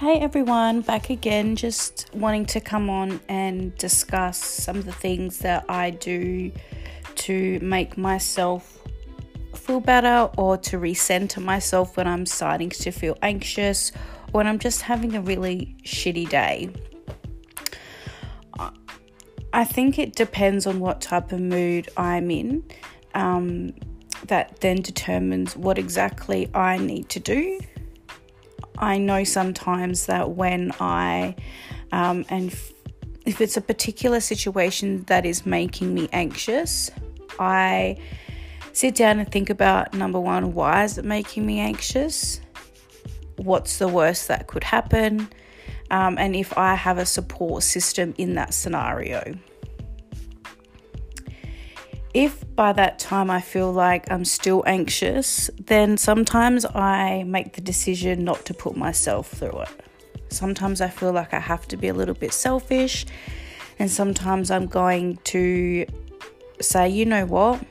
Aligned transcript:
Hey 0.00 0.18
everyone, 0.18 0.80
back 0.80 1.10
again. 1.10 1.56
Just 1.56 2.08
wanting 2.14 2.46
to 2.46 2.60
come 2.62 2.88
on 2.88 3.20
and 3.28 3.76
discuss 3.76 4.42
some 4.42 4.76
of 4.78 4.86
the 4.86 4.92
things 4.92 5.40
that 5.40 5.66
I 5.68 5.90
do 5.90 6.52
to 7.16 7.60
make 7.60 7.98
myself 7.98 8.78
feel 9.54 9.78
better 9.78 10.30
or 10.38 10.56
to 10.56 10.78
recenter 10.78 11.44
myself 11.44 11.98
when 11.98 12.08
I'm 12.08 12.24
starting 12.24 12.70
to 12.70 12.90
feel 12.90 13.18
anxious 13.20 13.92
or 14.32 14.38
when 14.38 14.46
I'm 14.46 14.58
just 14.58 14.80
having 14.80 15.16
a 15.16 15.20
really 15.20 15.76
shitty 15.84 16.30
day. 16.30 16.70
I 19.52 19.64
think 19.66 19.98
it 19.98 20.16
depends 20.16 20.66
on 20.66 20.80
what 20.80 21.02
type 21.02 21.30
of 21.30 21.40
mood 21.40 21.90
I'm 21.98 22.30
in. 22.30 22.64
Um, 23.14 23.74
that 24.28 24.60
then 24.60 24.76
determines 24.76 25.56
what 25.56 25.76
exactly 25.76 26.48
I 26.54 26.78
need 26.78 27.10
to 27.10 27.20
do 27.20 27.60
I 28.80 28.98
know 28.98 29.24
sometimes 29.24 30.06
that 30.06 30.30
when 30.30 30.72
I, 30.80 31.36
um, 31.92 32.24
and 32.30 32.50
f- 32.50 32.72
if 33.26 33.40
it's 33.40 33.56
a 33.56 33.60
particular 33.60 34.20
situation 34.20 35.04
that 35.04 35.26
is 35.26 35.44
making 35.44 35.94
me 35.94 36.08
anxious, 36.12 36.90
I 37.38 37.98
sit 38.72 38.94
down 38.94 39.18
and 39.18 39.30
think 39.30 39.50
about 39.50 39.92
number 39.92 40.18
one, 40.18 40.54
why 40.54 40.84
is 40.84 40.96
it 40.96 41.04
making 41.04 41.44
me 41.44 41.60
anxious? 41.60 42.40
What's 43.36 43.78
the 43.78 43.88
worst 43.88 44.28
that 44.28 44.46
could 44.46 44.64
happen? 44.64 45.28
Um, 45.90 46.16
and 46.18 46.34
if 46.34 46.56
I 46.56 46.74
have 46.74 46.98
a 46.98 47.06
support 47.06 47.62
system 47.62 48.14
in 48.16 48.34
that 48.34 48.54
scenario. 48.54 49.34
If 52.12 52.44
by 52.56 52.72
that 52.72 52.98
time 52.98 53.30
I 53.30 53.40
feel 53.40 53.72
like 53.72 54.10
I'm 54.10 54.24
still 54.24 54.64
anxious, 54.66 55.48
then 55.64 55.96
sometimes 55.96 56.66
I 56.66 57.22
make 57.24 57.52
the 57.52 57.60
decision 57.60 58.24
not 58.24 58.44
to 58.46 58.54
put 58.54 58.76
myself 58.76 59.28
through 59.30 59.60
it. 59.60 59.68
Sometimes 60.28 60.80
I 60.80 60.88
feel 60.88 61.12
like 61.12 61.32
I 61.32 61.38
have 61.38 61.68
to 61.68 61.76
be 61.76 61.88
a 61.88 61.94
little 61.94 62.14
bit 62.14 62.32
selfish, 62.32 63.06
and 63.78 63.88
sometimes 63.88 64.50
I'm 64.50 64.66
going 64.66 65.18
to 65.24 65.86
say, 66.60 66.88
you 66.88 67.04
know 67.04 67.26
what, 67.26 67.64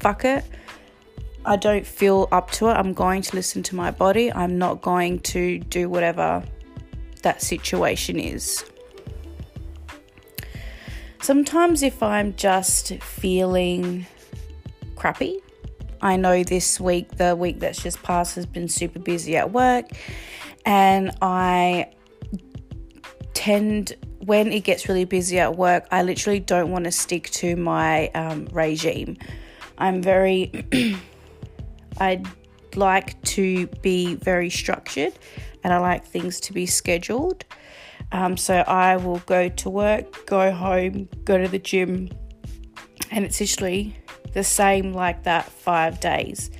fuck 0.00 0.24
it. 0.24 0.44
I 1.44 1.56
don't 1.56 1.86
feel 1.86 2.28
up 2.32 2.50
to 2.52 2.68
it. 2.70 2.72
I'm 2.72 2.94
going 2.94 3.22
to 3.22 3.36
listen 3.36 3.62
to 3.64 3.76
my 3.76 3.90
body. 3.90 4.32
I'm 4.32 4.58
not 4.58 4.80
going 4.82 5.20
to 5.20 5.58
do 5.58 5.88
whatever 5.88 6.42
that 7.22 7.42
situation 7.42 8.18
is. 8.18 8.64
Sometimes, 11.24 11.82
if 11.82 12.02
I'm 12.02 12.36
just 12.36 13.02
feeling 13.02 14.04
crappy, 14.94 15.40
I 16.02 16.16
know 16.16 16.44
this 16.44 16.78
week, 16.78 17.16
the 17.16 17.34
week 17.34 17.60
that's 17.60 17.82
just 17.82 18.02
passed, 18.02 18.34
has 18.34 18.44
been 18.44 18.68
super 18.68 18.98
busy 18.98 19.34
at 19.34 19.50
work, 19.50 19.86
and 20.66 21.16
I 21.22 21.94
tend, 23.32 23.94
when 24.18 24.52
it 24.52 24.64
gets 24.64 24.86
really 24.86 25.06
busy 25.06 25.38
at 25.38 25.56
work, 25.56 25.86
I 25.90 26.02
literally 26.02 26.40
don't 26.40 26.70
want 26.70 26.84
to 26.84 26.92
stick 26.92 27.30
to 27.30 27.56
my 27.56 28.08
um, 28.08 28.46
regime. 28.52 29.16
I'm 29.78 30.02
very, 30.02 30.52
I 32.00 32.22
like 32.76 33.18
to 33.22 33.66
be 33.80 34.16
very 34.16 34.50
structured 34.50 35.14
and 35.62 35.72
I 35.72 35.78
like 35.78 36.04
things 36.04 36.38
to 36.40 36.52
be 36.52 36.66
scheduled. 36.66 37.46
Um, 38.12 38.36
so 38.36 38.56
I 38.66 38.96
will 38.96 39.18
go 39.20 39.48
to 39.48 39.70
work, 39.70 40.26
go 40.26 40.52
home, 40.52 41.08
go 41.24 41.36
to 41.36 41.48
the 41.48 41.58
gym, 41.58 42.10
and 43.10 43.24
it's 43.24 43.40
usually 43.40 43.96
the 44.32 44.44
same 44.44 44.92
like 44.92 45.24
that 45.24 45.46
five 45.46 46.00
days. 46.00 46.50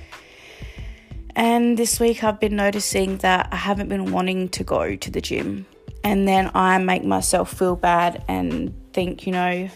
And 1.35 1.77
this 1.77 1.99
week 1.99 2.23
I've 2.23 2.39
been 2.39 2.55
noticing 2.55 3.17
that 3.17 3.49
I 3.51 3.57
haven't 3.57 3.89
been 3.89 4.11
wanting 4.11 4.49
to 4.49 4.63
go 4.63 4.95
to 4.95 5.11
the 5.11 5.21
gym. 5.21 5.65
And 6.03 6.27
then 6.27 6.51
I 6.53 6.77
make 6.77 7.03
myself 7.03 7.51
feel 7.51 7.75
bad 7.75 8.23
and 8.27 8.73
think, 8.93 9.25
you 9.25 9.33
know, 9.33 9.69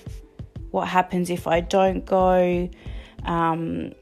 what 0.72 0.88
happens 0.88 1.30
if 1.30 1.48
I 1.48 1.60
don't 1.60 2.06
go? 2.06 2.70
Um, 3.26 3.94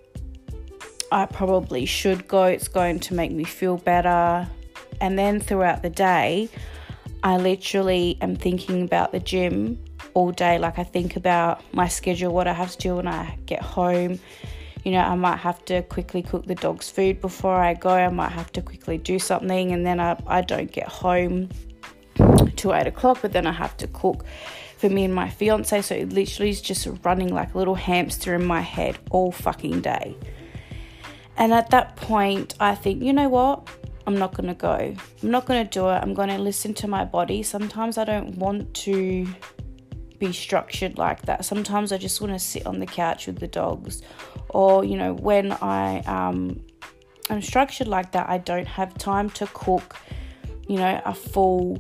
I 1.12 1.25
probably 1.25 1.86
should 1.86 2.28
go. 2.28 2.44
It's 2.44 2.68
going 2.68 3.00
to 3.00 3.14
make 3.14 3.31
me 3.31 3.44
feel 3.44 3.78
better. 3.78 4.47
And 5.00 5.18
then 5.18 5.40
throughout 5.40 5.81
the 5.81 5.90
day, 5.90 6.50
I 7.23 7.38
literally 7.38 8.17
am 8.22 8.35
thinking 8.35 8.83
about 8.83 9.11
the 9.11 9.19
gym 9.19 9.83
all 10.13 10.31
day. 10.31 10.59
Like, 10.59 10.79
I 10.79 10.83
think 10.83 11.16
about 11.16 11.61
my 11.73 11.88
schedule, 11.88 12.33
what 12.33 12.47
I 12.47 12.53
have 12.53 12.72
to 12.72 12.78
do 12.78 12.95
when 12.95 13.07
I 13.07 13.38
get 13.45 13.61
home. 13.61 14.19
You 14.83 14.91
know, 14.91 15.00
I 15.00 15.16
might 15.16 15.38
have 15.38 15.66
to 15.66 15.81
quickly 15.81 16.22
cook 16.22 16.45
the 16.45 16.55
dog's 16.55 16.89
food 16.89 17.19
before 17.19 17.55
I 17.55 17.73
go. 17.73 17.89
I 17.89 18.09
might 18.09 18.31
have 18.31 18.51
to 18.53 18.61
quickly 18.61 18.97
do 18.97 19.19
something, 19.19 19.72
and 19.72 19.85
then 19.85 20.00
I, 20.00 20.17
I 20.28 20.41
don't 20.41 20.72
get 20.72 20.88
home 20.88 21.50
till 22.55 22.73
eight 22.73 22.88
o'clock, 22.88 23.19
but 23.22 23.34
then 23.34 23.45
I 23.45 23.51
have 23.51 23.75
to 23.78 23.88
cook 23.88 24.25
for 24.78 24.89
me 24.89 25.03
and 25.03 25.13
my 25.13 25.29
fiance. 25.29 25.81
So 25.81 25.95
it 25.95 26.13
literally 26.13 26.51
is 26.51 26.61
just 26.61 26.88
running 27.03 27.34
like 27.34 27.53
a 27.53 27.57
little 27.57 27.75
hamster 27.75 28.35
in 28.35 28.45
my 28.45 28.61
head 28.61 28.97
all 29.09 29.31
fucking 29.31 29.81
day. 29.81 30.16
And 31.35 31.53
at 31.53 31.69
that 31.72 31.95
point, 31.95 32.55
I 32.59 32.73
think, 32.75 33.03
you 33.03 33.13
know 33.13 33.29
what? 33.29 33.69
I'm 34.07 34.18
not 34.18 34.34
going 34.34 34.47
to 34.47 34.53
go. 34.53 34.72
I'm 34.72 35.31
not 35.31 35.45
going 35.45 35.68
to 35.68 35.69
do 35.69 35.90
it. 35.90 36.00
I'm 36.01 36.13
going 36.13 36.29
to 36.29 36.38
listen 36.38 36.73
to 36.75 36.88
my 36.88 37.03
body. 37.03 37.44
Sometimes 37.44 37.97
I 37.97 38.06
don't 38.06 38.38
want 38.38 38.73
to 38.75 39.28
be 40.18 40.31
structured 40.31 40.97
like 40.97 41.23
that. 41.23 41.44
Sometimes 41.44 41.91
I 41.91 41.97
just 41.97 42.22
want 42.22 42.31
to 42.31 42.40
sit 42.40 42.66
on 42.66 42.79
the 42.79 42.85
couch 42.85 43.28
with 43.28 43.40
the 43.40 43.50
dogs. 43.50 44.01
Or, 44.47 44.85
you 44.85 44.96
know, 44.96 45.13
when 45.13 45.51
I 45.51 46.00
um 46.01 46.62
I'm 47.29 47.41
structured 47.41 47.90
like 47.90 48.13
that, 48.13 48.29
I 48.29 48.38
don't 48.38 48.66
have 48.66 48.97
time 48.97 49.29
to 49.31 49.47
cook, 49.47 49.97
you 50.69 50.78
know, 50.78 51.01
a 51.03 51.13
full 51.13 51.78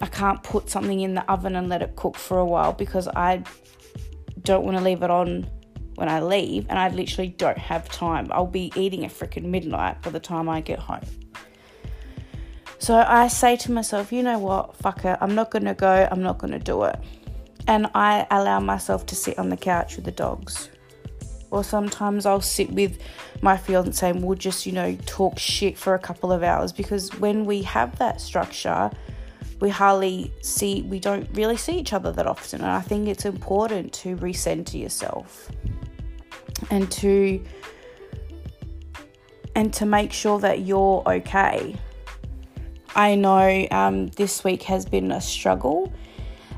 I 0.00 0.06
can't 0.06 0.40
put 0.44 0.70
something 0.70 1.00
in 1.00 1.14
the 1.14 1.28
oven 1.30 1.56
and 1.56 1.68
let 1.68 1.82
it 1.82 1.96
cook 1.96 2.14
for 2.14 2.38
a 2.38 2.44
while 2.44 2.72
because 2.72 3.08
I 3.08 3.42
don't 4.42 4.64
want 4.64 4.78
to 4.78 4.84
leave 4.84 5.02
it 5.02 5.10
on 5.10 5.50
when 5.96 6.08
I 6.08 6.20
leave 6.20 6.66
and 6.70 6.78
I 6.78 6.88
literally 6.90 7.28
don't 7.28 7.58
have 7.58 7.88
time. 7.88 8.28
I'll 8.30 8.46
be 8.46 8.72
eating 8.76 9.04
at 9.04 9.10
freaking 9.10 9.46
midnight 9.46 10.00
by 10.00 10.10
the 10.10 10.20
time 10.20 10.48
I 10.48 10.60
get 10.60 10.78
home. 10.78 11.02
So 12.80 13.04
I 13.06 13.28
say 13.28 13.56
to 13.58 13.72
myself, 13.72 14.10
you 14.10 14.22
know 14.22 14.38
what, 14.38 14.74
fuck 14.74 15.04
it, 15.04 15.18
I'm 15.20 15.34
not 15.34 15.50
gonna 15.50 15.74
go, 15.74 16.08
I'm 16.10 16.22
not 16.22 16.38
gonna 16.38 16.58
do 16.58 16.84
it. 16.84 16.98
And 17.68 17.86
I 17.94 18.26
allow 18.30 18.58
myself 18.58 19.04
to 19.06 19.14
sit 19.14 19.38
on 19.38 19.50
the 19.50 19.56
couch 19.56 19.96
with 19.96 20.06
the 20.06 20.10
dogs. 20.10 20.70
Or 21.50 21.62
sometimes 21.62 22.24
I'll 22.24 22.40
sit 22.40 22.70
with 22.70 22.98
my 23.42 23.58
fiance 23.58 24.08
and 24.08 24.24
we'll 24.24 24.38
just, 24.38 24.64
you 24.64 24.72
know, 24.72 24.96
talk 25.04 25.38
shit 25.38 25.76
for 25.76 25.94
a 25.94 25.98
couple 25.98 26.32
of 26.32 26.42
hours 26.42 26.72
because 26.72 27.14
when 27.18 27.44
we 27.44 27.60
have 27.64 27.98
that 27.98 28.18
structure, 28.18 28.90
we 29.60 29.68
hardly 29.68 30.32
see, 30.40 30.80
we 30.80 30.98
don't 30.98 31.28
really 31.34 31.58
see 31.58 31.78
each 31.78 31.92
other 31.92 32.12
that 32.12 32.26
often. 32.26 32.62
And 32.62 32.70
I 32.70 32.80
think 32.80 33.08
it's 33.08 33.26
important 33.26 33.92
to 33.94 34.16
recenter 34.16 34.80
yourself 34.80 35.50
and 36.70 36.90
to 36.92 37.44
and 39.54 39.70
to 39.74 39.84
make 39.84 40.12
sure 40.12 40.38
that 40.38 40.60
you're 40.60 41.02
okay 41.06 41.76
I 42.94 43.14
know 43.14 43.66
um, 43.70 44.08
this 44.08 44.42
week 44.42 44.64
has 44.64 44.84
been 44.84 45.12
a 45.12 45.20
struggle, 45.20 45.92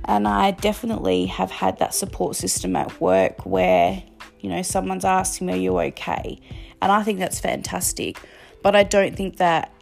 and 0.06 0.26
I 0.26 0.52
definitely 0.52 1.26
have 1.26 1.50
had 1.50 1.78
that 1.78 1.94
support 1.94 2.36
system 2.36 2.74
at 2.76 3.00
work 3.00 3.44
where, 3.44 4.02
you 4.40 4.48
know, 4.48 4.62
someone's 4.62 5.04
asking 5.04 5.48
me, 5.48 5.52
Are 5.52 5.56
you 5.56 5.78
okay? 5.78 6.40
And 6.80 6.90
I 6.90 7.02
think 7.02 7.18
that's 7.18 7.38
fantastic, 7.38 8.18
but 8.62 8.74
I 8.74 8.82
don't 8.82 9.14
think 9.14 9.36
that 9.36 9.72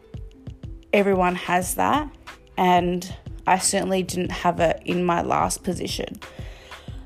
everyone 0.93 1.37
has 1.37 1.77
that, 1.77 2.11
and 2.57 3.15
I 3.47 3.59
certainly 3.59 4.03
didn't 4.03 4.33
have 4.33 4.61
it 4.61 4.83
in 4.85 5.05
my 5.05 5.23
last 5.23 5.63
position. 5.63 6.21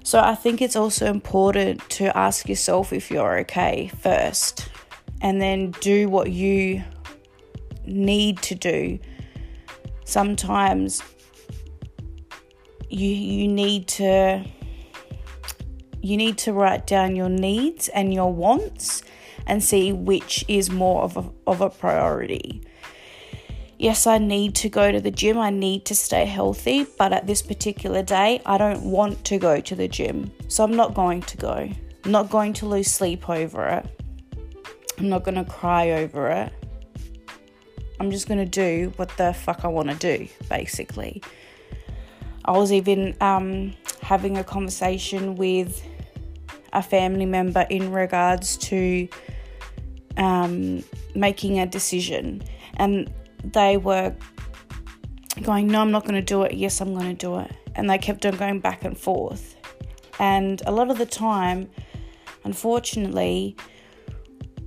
So 0.02 0.20
I 0.20 0.34
think 0.34 0.60
it's 0.60 0.76
also 0.76 1.06
important 1.06 1.88
to 1.90 2.16
ask 2.16 2.48
yourself 2.48 2.92
if 2.92 3.10
you're 3.10 3.38
okay 3.40 3.90
first, 4.00 4.68
and 5.20 5.40
then 5.40 5.70
do 5.80 6.08
what 6.08 6.30
you 6.30 6.82
need 7.86 8.38
to 8.42 8.54
do 8.54 8.98
sometimes 10.04 11.02
you 12.88 13.08
you 13.08 13.48
need 13.48 13.88
to 13.88 14.44
you 16.02 16.16
need 16.16 16.36
to 16.36 16.52
write 16.52 16.86
down 16.86 17.16
your 17.16 17.30
needs 17.30 17.88
and 17.88 18.12
your 18.12 18.32
wants 18.32 19.02
and 19.46 19.62
see 19.62 19.92
which 19.92 20.44
is 20.48 20.70
more 20.70 21.02
of 21.02 21.16
a, 21.16 21.24
of 21.46 21.60
a 21.60 21.70
priority. 21.70 22.62
Yes, 23.78 24.06
I 24.06 24.18
need 24.18 24.54
to 24.56 24.68
go 24.68 24.92
to 24.92 25.00
the 25.00 25.10
gym. 25.10 25.38
I 25.38 25.50
need 25.50 25.84
to 25.86 25.94
stay 25.94 26.24
healthy, 26.26 26.86
but 26.98 27.12
at 27.12 27.26
this 27.26 27.42
particular 27.42 28.02
day, 28.02 28.40
I 28.46 28.56
don't 28.56 28.82
want 28.82 29.24
to 29.24 29.38
go 29.38 29.60
to 29.60 29.74
the 29.74 29.88
gym. 29.88 30.30
So 30.48 30.62
I'm 30.62 30.76
not 30.76 30.94
going 30.94 31.22
to 31.22 31.36
go. 31.36 31.70
I'm 32.04 32.10
not 32.10 32.30
going 32.30 32.52
to 32.54 32.66
lose 32.66 32.90
sleep 32.90 33.28
over 33.28 33.66
it. 33.66 34.02
I'm 34.98 35.08
not 35.08 35.24
going 35.24 35.34
to 35.34 35.44
cry 35.44 35.90
over 35.90 36.28
it. 36.28 36.52
I'm 38.00 38.10
just 38.10 38.28
going 38.28 38.38
to 38.38 38.46
do 38.46 38.92
what 38.96 39.16
the 39.16 39.32
fuck 39.32 39.64
I 39.64 39.68
want 39.68 39.88
to 39.88 39.96
do, 39.96 40.28
basically. 40.48 41.22
I 42.44 42.52
was 42.52 42.72
even 42.72 43.16
um, 43.20 43.74
having 44.02 44.36
a 44.36 44.44
conversation 44.44 45.36
with 45.36 45.82
a 46.72 46.82
family 46.82 47.24
member 47.24 47.66
in 47.70 47.92
regards 47.92 48.56
to 48.58 49.08
um, 50.16 50.82
making 51.14 51.58
a 51.60 51.66
decision, 51.66 52.42
and 52.76 53.12
they 53.42 53.76
were 53.76 54.14
going, 55.42 55.68
No, 55.68 55.80
I'm 55.80 55.90
not 55.90 56.02
going 56.02 56.14
to 56.14 56.22
do 56.22 56.42
it. 56.42 56.54
Yes, 56.54 56.80
I'm 56.80 56.94
going 56.94 57.16
to 57.16 57.26
do 57.26 57.38
it. 57.38 57.50
And 57.76 57.88
they 57.88 57.98
kept 57.98 58.26
on 58.26 58.36
going 58.36 58.60
back 58.60 58.84
and 58.84 58.98
forth. 58.98 59.56
And 60.18 60.62
a 60.66 60.72
lot 60.72 60.90
of 60.90 60.98
the 60.98 61.06
time, 61.06 61.70
unfortunately, 62.44 63.56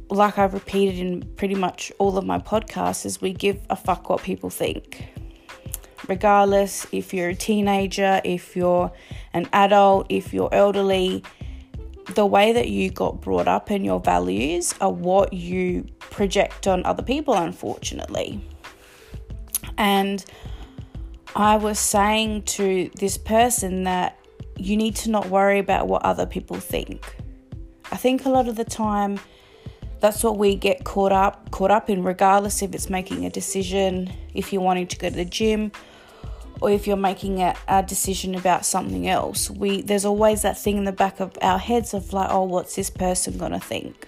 like 0.10 0.38
I've 0.38 0.54
repeated 0.54 1.00
in 1.00 1.22
pretty 1.36 1.56
much 1.56 1.92
all 1.98 2.18
of 2.18 2.26
my 2.26 2.40
podcasts, 2.40 3.06
is 3.06 3.22
we 3.22 3.34
give 3.34 3.60
a 3.70 3.76
fuck 3.76 4.10
what 4.10 4.22
people 4.24 4.50
think. 4.50 5.08
Regardless 6.08 6.88
if 6.92 7.14
you're 7.14 7.30
a 7.30 7.36
teenager, 7.36 8.22
if 8.24 8.56
you're 8.56 8.92
an 9.34 9.48
adult, 9.52 10.08
if 10.10 10.34
you're 10.34 10.54
elderly, 10.54 11.24
the 12.16 12.26
way 12.26 12.54
that 12.54 12.70
you 12.70 12.90
got 12.90 13.20
brought 13.20 13.48
up 13.48 13.70
and 13.70 13.84
your 13.84 14.00
values 14.00 14.74
are 14.80 14.92
what 14.92 15.34
you 15.34 15.86
project 16.00 16.66
on 16.68 16.86
other 16.86 17.04
people, 17.04 17.34
unfortunately. 17.34 18.42
And 19.78 20.24
I 21.36 21.58
was 21.58 21.78
saying 21.78 22.44
to 22.44 22.90
this 22.96 23.18
person 23.18 23.84
that 23.84 24.18
you 24.56 24.78
need 24.78 24.96
to 24.98 25.12
not 25.12 25.28
worry 25.30 25.60
about 25.60 25.88
what 25.88 26.04
other 26.04 26.26
people 26.26 26.58
think. 26.58 27.16
I 27.92 27.98
think 27.98 28.26
a 28.26 28.30
lot 28.30 28.48
of 28.48 28.56
the 28.56 28.66
time 28.66 29.20
that's 30.00 30.24
what 30.24 30.38
we 30.38 30.56
get 30.56 30.84
caught 30.84 31.12
up 31.12 31.50
caught 31.52 31.72
up 31.72 31.90
in 31.90 32.04
regardless 32.04 32.62
if 32.62 32.74
it's 32.76 32.90
making 32.90 33.26
a 33.26 33.30
decision 33.30 34.12
if 34.34 34.54
you're 34.54 34.62
wanting 34.62 34.88
to 34.88 34.98
go 34.98 35.10
to 35.10 35.16
the 35.16 35.26
gym 35.26 35.72
or 36.62 36.72
if 36.72 36.88
you're 36.88 36.98
making 36.98 37.42
a, 37.42 37.56
a 37.68 37.84
decision 37.84 38.36
about 38.36 38.66
something 38.66 39.08
else. 39.08 39.50
We 39.50 39.82
there's 39.82 40.06
always 40.06 40.42
that 40.42 40.58
thing 40.58 40.78
in 40.78 40.84
the 40.86 40.92
back 40.92 41.20
of 41.20 41.38
our 41.42 41.60
heads 41.60 41.94
of 41.94 42.14
like 42.14 42.30
oh 42.32 42.44
what's 42.44 42.76
this 42.76 42.90
person 42.90 43.38
going 43.38 43.52
to 43.52 43.60
think? 43.60 44.08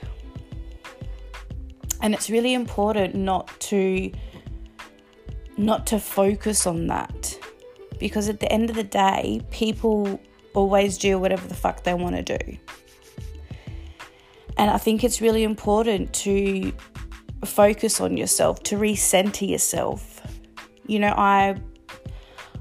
And 2.02 2.14
it's 2.14 2.30
really 2.30 2.54
important 2.54 3.16
not 3.16 3.48
to 3.62 4.12
not 5.58 5.88
to 5.88 6.00
focus 6.00 6.66
on 6.66 6.88
that. 6.88 7.38
Because 8.00 8.30
at 8.30 8.40
the 8.40 8.50
end 8.52 8.70
of 8.70 8.76
the 8.76 8.84
day 8.84 9.42
people 9.52 10.20
always 10.54 10.98
do 10.98 11.20
whatever 11.20 11.48
the 11.48 11.56
fuck 11.56 11.84
they 11.84 11.94
want 11.94 12.16
to 12.16 12.38
do 12.38 12.58
and 14.60 14.70
I 14.70 14.78
think 14.78 15.06
it's 15.06 15.22
really 15.22 15.44
important 15.44 16.12
to 16.26 16.74
focus 17.46 18.02
on 18.02 18.18
yourself, 18.18 18.62
to 18.64 18.76
recenter 18.76 19.50
yourself. 19.50 20.22
You 20.86 21.00
know, 21.00 21.14
I 21.16 21.56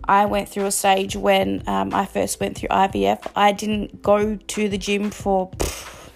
I 0.05 0.27
went 0.27 0.49
through 0.49 0.67
a 0.67 0.71
stage 0.71 1.17
when 1.17 1.65
um, 1.67 1.93
I 1.93 2.07
first 2.07 2.39
went 2.39 2.57
through 2.57 2.69
IVF. 2.69 3.27
I 3.35 3.51
didn't 3.51 4.01
go 4.01 4.37
to 4.37 4.69
the 4.69 4.79
gym 4.79 5.11
for 5.11 5.51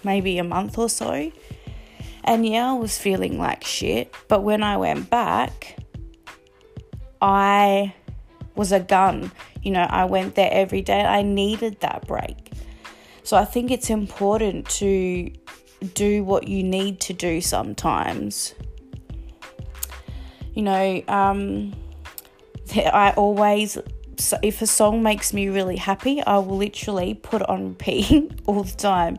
maybe 0.05 0.39
a 0.39 0.45
month 0.45 0.79
or 0.79 0.89
so. 0.89 1.33
And 2.23 2.47
yeah, 2.47 2.71
I 2.71 2.75
was 2.75 2.97
feeling 2.97 3.37
like 3.37 3.65
shit. 3.65 4.15
But 4.29 4.45
when 4.45 4.63
I 4.63 4.77
went 4.77 5.11
back, 5.11 5.79
I 7.21 7.93
was 8.55 8.71
a 8.71 8.79
gun. 8.79 9.33
You 9.65 9.73
know, 9.73 9.83
I 9.83 10.05
went 10.05 10.37
there 10.37 10.51
every 10.53 10.83
day. 10.83 11.01
I 11.01 11.23
needed 11.23 11.81
that 11.81 12.07
break. 12.07 12.53
So 13.25 13.37
I 13.37 13.45
think 13.45 13.73
it's 13.73 13.91
important 13.91 14.69
to 14.71 15.31
do 15.83 16.25
what 16.25 16.49
you 16.49 16.63
need 16.63 17.01
to 17.01 17.13
do 17.13 17.41
sometimes. 17.41 18.55
You 20.55 20.63
know, 20.63 21.03
um, 21.09 21.73
I 22.75 23.13
always, 23.17 23.79
if 24.43 24.63
a 24.63 24.67
song 24.67 25.03
makes 25.03 25.33
me 25.33 25.49
really 25.49 25.77
happy, 25.77 26.23
I 26.23 26.39
will 26.39 26.57
literally 26.57 27.15
put 27.15 27.43
on 27.43 27.71
repeat 27.71 28.41
all 28.47 28.63
the 28.63 28.77
time. 28.77 29.19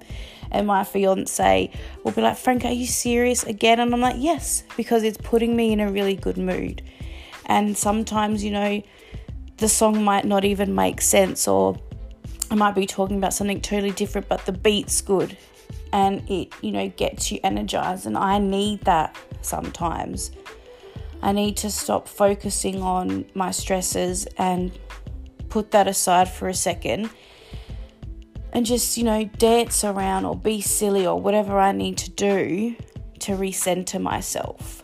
And 0.51 0.67
my 0.67 0.83
fiance 0.83 1.71
will 2.03 2.11
be 2.11 2.21
like, 2.21 2.37
Frank, 2.37 2.63
are 2.63 2.71
you 2.71 2.85
serious 2.85 3.43
again? 3.43 3.79
And 3.79 3.91
I'm 3.91 4.01
like, 4.01 4.17
yes, 4.19 4.63
because 4.77 5.01
it's 5.03 5.17
putting 5.17 5.55
me 5.55 5.73
in 5.73 5.79
a 5.79 5.91
really 5.91 6.15
good 6.15 6.37
mood. 6.37 6.83
And 7.47 7.75
sometimes, 7.75 8.43
you 8.43 8.51
know, 8.51 8.83
the 9.57 9.67
song 9.67 10.03
might 10.03 10.25
not 10.25 10.45
even 10.45 10.75
make 10.75 11.01
sense, 11.01 11.47
or 11.47 11.79
I 12.51 12.55
might 12.55 12.75
be 12.75 12.85
talking 12.85 13.17
about 13.17 13.33
something 13.33 13.61
totally 13.61 13.91
different, 13.91 14.29
but 14.29 14.45
the 14.45 14.51
beat's 14.51 15.01
good 15.01 15.35
and 15.91 16.27
it, 16.29 16.53
you 16.61 16.71
know, 16.71 16.89
gets 16.89 17.31
you 17.31 17.39
energized. 17.43 18.05
And 18.05 18.17
I 18.17 18.39
need 18.39 18.81
that 18.81 19.15
sometimes. 19.41 20.31
I 21.21 21.31
need 21.31 21.57
to 21.57 21.71
stop 21.71 22.07
focusing 22.07 22.81
on 22.81 23.25
my 23.33 23.51
stresses 23.51 24.27
and 24.37 24.77
put 25.49 25.71
that 25.71 25.87
aside 25.87 26.27
for 26.27 26.47
a 26.47 26.53
second 26.53 27.09
and 28.53 28.65
just, 28.65 28.97
you 28.97 29.03
know, 29.03 29.25
dance 29.37 29.83
around 29.83 30.25
or 30.25 30.35
be 30.35 30.61
silly 30.61 31.07
or 31.07 31.19
whatever 31.19 31.57
I 31.57 31.71
need 31.71 31.97
to 31.99 32.09
do 32.11 32.75
to 33.19 33.31
recenter 33.33 34.01
myself. 34.01 34.83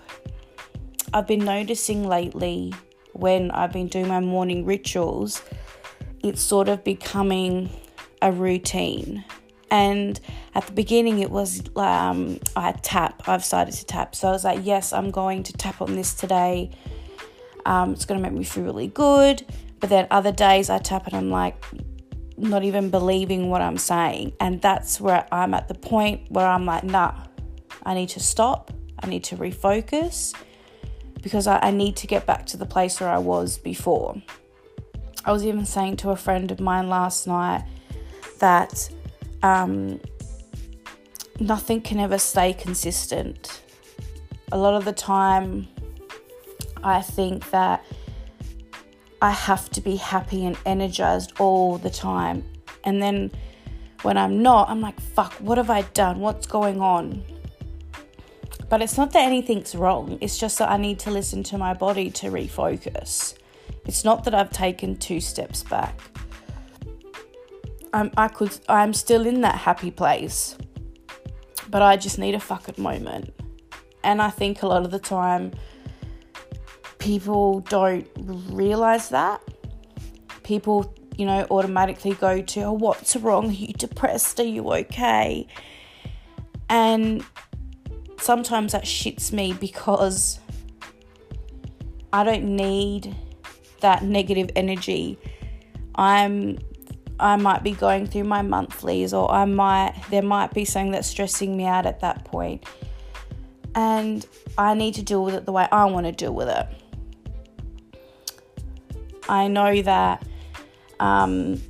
I've 1.13 1.27
been 1.27 1.43
noticing 1.43 2.07
lately 2.07 2.73
when 3.13 3.51
I've 3.51 3.73
been 3.73 3.87
doing 3.87 4.07
my 4.07 4.19
morning 4.19 4.65
rituals, 4.65 5.41
it's 6.23 6.41
sort 6.41 6.69
of 6.69 6.83
becoming 6.83 7.69
a 8.21 8.31
routine. 8.31 9.25
And 9.71 10.19
at 10.56 10.66
the 10.66 10.74
beginning, 10.74 11.19
it 11.19 11.30
was 11.30 11.63
um, 11.75 12.39
I 12.56 12.71
tap. 12.71 13.27
I've 13.27 13.45
started 13.45 13.74
to 13.75 13.86
tap, 13.86 14.16
so 14.16 14.27
I 14.27 14.31
was 14.31 14.44
like, 14.44 14.62
yes, 14.63 14.94
I'm 14.94 15.12
going 15.12 15.44
to 15.44 15.54
tap 15.54 15.81
on 15.81 15.95
this 15.95 16.13
today. 16.13 16.71
Um, 17.66 17.94
it's 17.94 18.06
going 18.06 18.19
to 18.19 18.24
make 18.27 18.38
me 18.38 18.44
feel 18.44 18.63
really 18.63 18.88
good. 18.88 19.45
But 19.80 19.89
then 19.89 20.07
other 20.12 20.31
days, 20.31 20.69
I 20.69 20.80
tap 20.80 21.07
and 21.07 21.16
I'm 21.16 21.30
like, 21.30 21.63
not 22.38 22.63
even 22.63 22.89
believing 22.89 23.50
what 23.50 23.62
I'm 23.62 23.77
saying, 23.77 24.33
and 24.39 24.62
that's 24.62 25.00
where 25.00 25.27
I'm 25.31 25.54
at 25.54 25.68
the 25.68 25.75
point 25.75 26.31
where 26.31 26.48
I'm 26.48 26.65
like, 26.65 26.83
nah, 26.83 27.13
I 27.86 27.94
need 27.94 28.10
to 28.10 28.19
stop. 28.19 28.72
I 29.01 29.07
need 29.07 29.24
to 29.25 29.38
refocus 29.38 30.33
because 31.22 31.48
I, 31.48 31.60
I 31.60 31.72
need 31.72 31.95
to 31.98 32.07
get 32.07 32.25
back 32.25 32.45
to 32.48 32.57
the 32.57 32.65
place 32.65 33.00
where 33.00 33.10
I 33.10 33.18
was 33.18 33.57
before. 33.57 34.22
I 35.25 35.31
was 35.31 35.45
even 35.45 35.65
saying 35.65 35.98
to 35.98 36.12
a 36.12 36.15
friend 36.15 36.51
of 36.51 36.60
mine 36.60 36.89
last 36.89 37.27
night 37.27 37.65
that 38.39 38.89
um, 39.44 40.00
nothing 41.39 41.81
can 41.81 42.00
ever 42.00 42.18
stay 42.18 42.53
consistent. 42.53 43.62
A 44.51 44.57
lot 44.57 44.74
of 44.74 44.86
the 44.86 44.94
time, 44.94 45.68
I 46.83 47.01
think 47.01 47.50
that 47.51 47.86
I 49.21 49.31
have 49.31 49.69
to 49.71 49.81
be 49.81 49.97
happy 49.97 50.45
and 50.45 50.57
energized 50.65 51.33
all 51.39 51.77
the 51.77 51.89
time. 51.89 52.44
And 52.83 53.01
then 53.01 53.31
when 54.01 54.18
I'm 54.18 54.41
not, 54.41 54.69
I'm 54.69 54.80
like, 54.80 55.00
fuck, 55.00 55.33
what 55.36 55.57
have 55.57 55.69
I 55.69 55.81
done? 55.81 56.19
What's 56.19 56.47
going 56.47 56.81
on? 56.81 57.24
But 58.69 58.81
it's 58.81 58.97
not 58.97 59.12
that 59.13 59.24
anything's 59.24 59.74
wrong, 59.75 60.18
it's 60.21 60.38
just 60.38 60.60
that 60.60 60.69
I 60.69 60.77
need 60.77 61.00
to 61.00 61.12
listen 61.12 61.43
to 61.43 61.58
my 61.58 61.74
body 61.74 62.12
to 62.12 62.27
refocus. 62.27 63.36
It's 63.86 64.05
not 64.05 64.24
that 64.25 64.36
I've 64.36 64.51
taken 64.51 64.96
two 64.96 65.19
steps 65.19 65.63
back. 65.63 66.00
I'm, 67.93 68.12
I 68.17 68.27
could, 68.27 68.58
I'm 68.69 68.93
still 68.93 69.25
in 69.25 69.41
that 69.41 69.55
happy 69.55 69.91
place, 69.91 70.58
but 71.69 71.81
I 71.81 71.98
just 71.98 72.19
need 72.19 72.36
a 72.36 72.39
fucking 72.39 72.81
moment. 72.81 73.34
And 74.03 74.22
I 74.22 74.29
think 74.29 74.62
a 74.62 74.67
lot 74.67 74.84
of 74.86 74.91
the 74.91 75.00
time, 75.00 75.51
people 77.00 77.62
don't 77.62 78.08
realize 78.50 79.10
that. 79.10 79.41
People, 80.43 80.93
you 81.17 81.25
know, 81.25 81.46
automatically 81.50 82.13
go 82.13 82.41
to, 82.41 82.62
oh, 82.62 82.74
what's 82.74 83.15
wrong? 83.15 83.50
Are 83.50 83.51
you 83.51 83.74
depressed? 83.74 84.39
Are 84.39 84.43
you 84.43 84.72
okay? 84.74 85.48
And 86.69 87.25
sometimes 88.19 88.74
that 88.74 88.84
shits 88.84 89.31
me 89.31 89.53
because 89.53 90.39
I 92.13 92.24
don't 92.24 92.55
need 92.55 93.15
that 93.81 94.03
negative 94.03 94.50
energy. 94.55 95.17
I'm 95.96 96.60
I 97.19 97.35
might 97.35 97.63
be 97.63 97.71
going 97.71 98.07
through 98.07 98.23
my 98.23 98.41
monthlies 98.41 99.13
or 99.13 99.29
I 99.31 99.45
might 99.45 99.95
there 100.09 100.21
might 100.21 100.53
be 100.53 100.65
something 100.65 100.91
that's 100.91 101.07
stressing 101.07 101.55
me 101.55 101.65
out 101.65 101.85
at 101.85 101.99
that 102.01 102.25
point. 102.25 102.63
And 103.75 104.25
I 104.57 104.73
need 104.73 104.95
to 104.95 105.03
deal 105.03 105.23
with 105.23 105.35
it 105.35 105.45
the 105.45 105.51
way 105.51 105.67
I 105.71 105.85
want 105.85 106.05
to 106.05 106.11
deal 106.11 106.33
with 106.33 106.49
it. 106.49 106.67
I 109.27 109.47
know 109.47 109.81
that 109.83 110.25
um, 110.99 111.61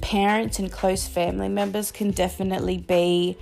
parents 0.00 0.58
and 0.58 0.72
close 0.72 1.06
family 1.06 1.48
members 1.48 1.92
can 1.92 2.10
definitely 2.10 2.78
be 2.78 3.36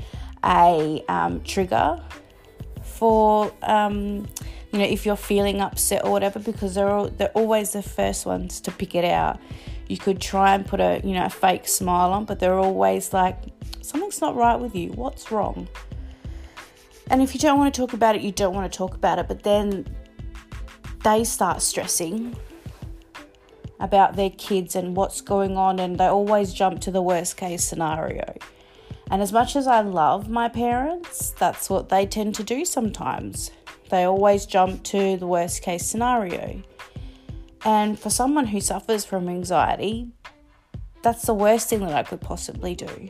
a 0.44 1.04
um, 1.08 1.42
trigger 1.42 2.02
for 2.82 3.52
um, 3.62 4.26
you 4.72 4.78
know 4.78 4.84
if 4.84 5.06
you're 5.06 5.16
feeling 5.16 5.60
upset 5.60 6.04
or 6.04 6.10
whatever 6.10 6.38
because 6.38 6.74
they're 6.74 6.90
all, 6.90 7.08
they're 7.08 7.30
always 7.30 7.72
the 7.72 7.82
first 7.82 8.26
ones 8.26 8.60
to 8.60 8.70
pick 8.72 8.94
it 8.94 9.04
out 9.04 9.40
you 9.88 9.96
could 9.96 10.20
try 10.20 10.54
and 10.54 10.66
put 10.66 10.80
a 10.80 11.00
you 11.04 11.12
know 11.12 11.24
a 11.24 11.30
fake 11.30 11.66
smile 11.66 12.12
on 12.12 12.24
but 12.24 12.38
they're 12.38 12.58
always 12.58 13.12
like 13.12 13.36
something's 13.80 14.20
not 14.20 14.36
right 14.36 14.58
with 14.60 14.74
you 14.74 14.90
what's 14.92 15.30
wrong 15.30 15.68
and 17.10 17.22
if 17.22 17.34
you 17.34 17.40
don't 17.40 17.58
want 17.58 17.72
to 17.72 17.80
talk 17.80 17.92
about 17.92 18.14
it 18.14 18.22
you 18.22 18.32
don't 18.32 18.54
want 18.54 18.70
to 18.70 18.76
talk 18.76 18.94
about 18.94 19.18
it 19.18 19.26
but 19.28 19.42
then 19.42 19.86
they 21.04 21.24
start 21.24 21.62
stressing 21.62 22.36
about 23.80 24.16
their 24.16 24.30
kids 24.30 24.74
and 24.74 24.96
what's 24.96 25.20
going 25.20 25.56
on 25.56 25.78
and 25.78 25.98
they 25.98 26.06
always 26.06 26.52
jump 26.52 26.80
to 26.80 26.90
the 26.90 27.00
worst 27.00 27.36
case 27.36 27.64
scenario 27.64 28.34
and 29.10 29.22
as 29.22 29.32
much 29.32 29.56
as 29.56 29.66
I 29.66 29.80
love 29.80 30.28
my 30.28 30.48
parents, 30.48 31.30
that's 31.30 31.70
what 31.70 31.88
they 31.88 32.04
tend 32.04 32.34
to 32.36 32.42
do 32.42 32.64
sometimes. 32.64 33.50
They 33.90 34.04
always 34.04 34.44
jump 34.44 34.82
to 34.84 35.16
the 35.16 35.26
worst 35.26 35.62
case 35.62 35.86
scenario. 35.86 36.62
And 37.64 37.98
for 37.98 38.10
someone 38.10 38.46
who 38.46 38.60
suffers 38.60 39.04
from 39.04 39.28
anxiety, 39.28 40.08
that's 41.02 41.22
the 41.22 41.34
worst 41.34 41.68
thing 41.68 41.80
that 41.80 41.92
I 41.92 42.02
could 42.02 42.20
possibly 42.20 42.74
do. 42.74 43.08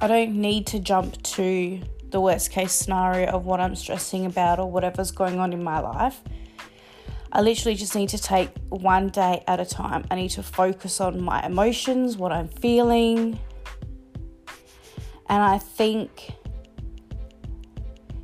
I 0.00 0.06
don't 0.06 0.34
need 0.34 0.66
to 0.68 0.78
jump 0.78 1.22
to 1.22 1.80
the 2.10 2.20
worst 2.20 2.50
case 2.50 2.72
scenario 2.72 3.28
of 3.28 3.46
what 3.46 3.60
I'm 3.60 3.76
stressing 3.76 4.26
about 4.26 4.58
or 4.58 4.70
whatever's 4.70 5.10
going 5.10 5.38
on 5.38 5.52
in 5.52 5.62
my 5.62 5.80
life. 5.80 6.20
I 7.32 7.42
literally 7.42 7.76
just 7.76 7.94
need 7.94 8.08
to 8.08 8.18
take 8.18 8.50
one 8.70 9.08
day 9.08 9.44
at 9.46 9.60
a 9.60 9.64
time. 9.64 10.04
I 10.10 10.16
need 10.16 10.30
to 10.30 10.42
focus 10.42 11.00
on 11.00 11.22
my 11.22 11.44
emotions, 11.46 12.16
what 12.16 12.32
I'm 12.32 12.48
feeling. 12.48 13.38
And 15.28 15.42
I 15.42 15.58
think 15.58 16.32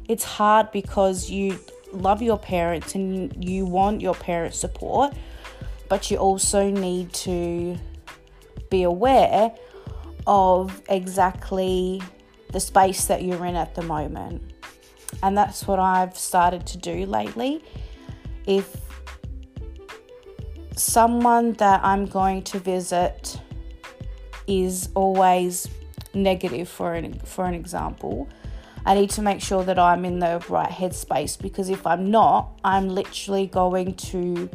it's 0.08 0.25
hard 0.25 0.73
because 0.73 1.30
you 1.30 1.58
love 1.96 2.22
your 2.22 2.38
parents 2.38 2.94
and 2.94 3.44
you 3.44 3.66
want 3.66 4.00
your 4.00 4.14
parents' 4.14 4.58
support, 4.58 5.14
but 5.88 6.10
you 6.10 6.16
also 6.18 6.70
need 6.70 7.12
to 7.12 7.78
be 8.70 8.82
aware 8.82 9.52
of 10.26 10.82
exactly 10.88 12.02
the 12.52 12.60
space 12.60 13.06
that 13.06 13.22
you're 13.22 13.44
in 13.46 13.56
at 13.56 13.74
the 13.74 13.82
moment. 13.82 14.42
And 15.22 15.36
that's 15.36 15.66
what 15.66 15.78
I've 15.78 16.16
started 16.16 16.66
to 16.68 16.78
do 16.78 17.06
lately. 17.06 17.64
If 18.46 18.76
someone 20.76 21.52
that 21.54 21.80
I'm 21.82 22.06
going 22.06 22.42
to 22.42 22.58
visit 22.58 23.40
is 24.46 24.90
always 24.94 25.68
negative 26.14 26.68
for 26.68 26.94
an 26.94 27.18
for 27.20 27.44
an 27.44 27.54
example, 27.54 28.28
I 28.87 28.95
need 28.95 29.11
to 29.11 29.23
make 29.23 29.40
sure 29.40 29.64
that 29.64 29.81
I'm 29.81 30.05
in 30.05 30.21
the 30.21 30.43
right 30.49 30.71
headspace 30.71 31.37
because 31.43 31.69
if 31.69 31.85
I'm 31.85 32.09
not, 32.09 32.61
I'm 32.62 32.88
literally 32.88 33.49
going 33.49 33.95
to 33.95 34.49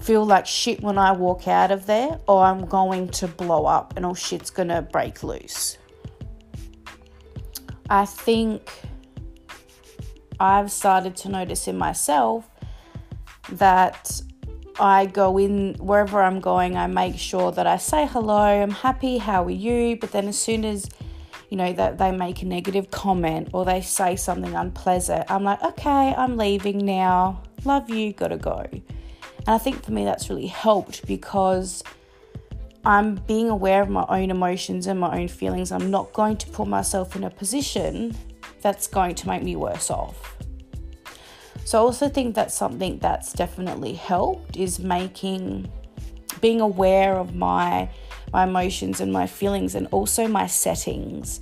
feel 0.00 0.24
like 0.24 0.46
shit 0.46 0.80
when 0.82 0.96
I 0.96 1.12
walk 1.12 1.46
out 1.46 1.70
of 1.70 1.84
there, 1.84 2.18
or 2.26 2.42
I'm 2.42 2.64
going 2.66 3.08
to 3.08 3.28
blow 3.28 3.66
up 3.66 3.94
and 3.96 4.06
all 4.06 4.14
shit's 4.14 4.50
gonna 4.50 4.80
break 4.80 5.22
loose. 5.22 5.76
I 7.90 8.06
think 8.06 8.70
I've 10.40 10.72
started 10.72 11.16
to 11.16 11.28
notice 11.28 11.68
in 11.68 11.76
myself 11.76 12.48
that 13.50 14.20
I 14.78 15.06
go 15.06 15.38
in 15.38 15.74
wherever 15.74 16.22
I'm 16.22 16.40
going, 16.40 16.76
I 16.76 16.86
make 16.86 17.18
sure 17.18 17.52
that 17.52 17.66
I 17.66 17.76
say 17.76 18.06
hello, 18.06 18.62
I'm 18.62 18.70
happy, 18.70 19.18
how 19.18 19.44
are 19.44 19.50
you? 19.50 19.96
But 19.96 20.12
then 20.12 20.28
as 20.28 20.38
soon 20.38 20.64
as 20.64 20.88
you 21.48 21.56
know, 21.56 21.72
that 21.72 21.98
they 21.98 22.10
make 22.10 22.42
a 22.42 22.46
negative 22.46 22.90
comment 22.90 23.50
or 23.52 23.64
they 23.64 23.80
say 23.80 24.16
something 24.16 24.54
unpleasant, 24.54 25.30
I'm 25.30 25.44
like, 25.44 25.62
okay, 25.62 26.14
I'm 26.16 26.36
leaving 26.36 26.84
now. 26.84 27.42
Love 27.64 27.88
you, 27.90 28.12
gotta 28.12 28.36
go. 28.36 28.66
And 28.70 28.82
I 29.46 29.58
think 29.58 29.84
for 29.84 29.92
me 29.92 30.04
that's 30.04 30.28
really 30.28 30.48
helped 30.48 31.06
because 31.06 31.82
I'm 32.84 33.16
being 33.26 33.50
aware 33.50 33.82
of 33.82 33.88
my 33.88 34.06
own 34.08 34.30
emotions 34.30 34.86
and 34.86 35.00
my 35.00 35.18
own 35.18 35.28
feelings. 35.28 35.72
I'm 35.72 35.90
not 35.90 36.12
going 36.12 36.36
to 36.36 36.46
put 36.48 36.68
myself 36.68 37.16
in 37.16 37.24
a 37.24 37.30
position 37.30 38.16
that's 38.60 38.86
going 38.86 39.16
to 39.16 39.28
make 39.28 39.42
me 39.42 39.56
worse 39.56 39.90
off. 39.90 40.36
So 41.64 41.78
I 41.78 41.80
also 41.80 42.08
think 42.08 42.36
that's 42.36 42.54
something 42.54 43.00
that's 43.00 43.32
definitely 43.32 43.94
helped 43.94 44.56
is 44.56 44.78
making 44.78 45.70
being 46.40 46.60
aware 46.60 47.16
of 47.16 47.34
my 47.34 47.88
my 48.36 48.44
emotions 48.44 49.00
and 49.00 49.10
my 49.10 49.26
feelings 49.26 49.74
and 49.74 49.88
also 49.92 50.28
my 50.28 50.46
settings. 50.46 51.40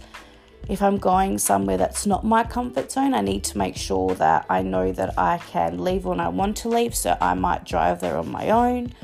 If 0.69 0.81
I'm 0.81 0.97
going 0.97 1.39
somewhere 1.39 1.77
that's 1.77 2.07
not 2.07 2.25
my 2.25 2.45
comfort 2.45 2.93
zone, 2.93 3.15
I 3.15 3.21
need 3.21 3.43
to 3.51 3.59
make 3.59 3.77
sure 3.77 4.15
that 4.15 4.47
I 4.49 4.63
know 4.63 4.93
that 4.93 5.19
I 5.19 5.39
can 5.39 5.83
leave 5.83 6.05
when 6.05 6.21
I 6.21 6.29
want 6.29 6.57
to 6.59 6.69
leave, 6.69 6.95
so 6.95 7.17
I 7.21 7.35
might 7.35 7.65
drive 7.65 8.01
there 8.01 8.17
on 8.17 8.31
my 8.31 8.51
own. 8.51 8.95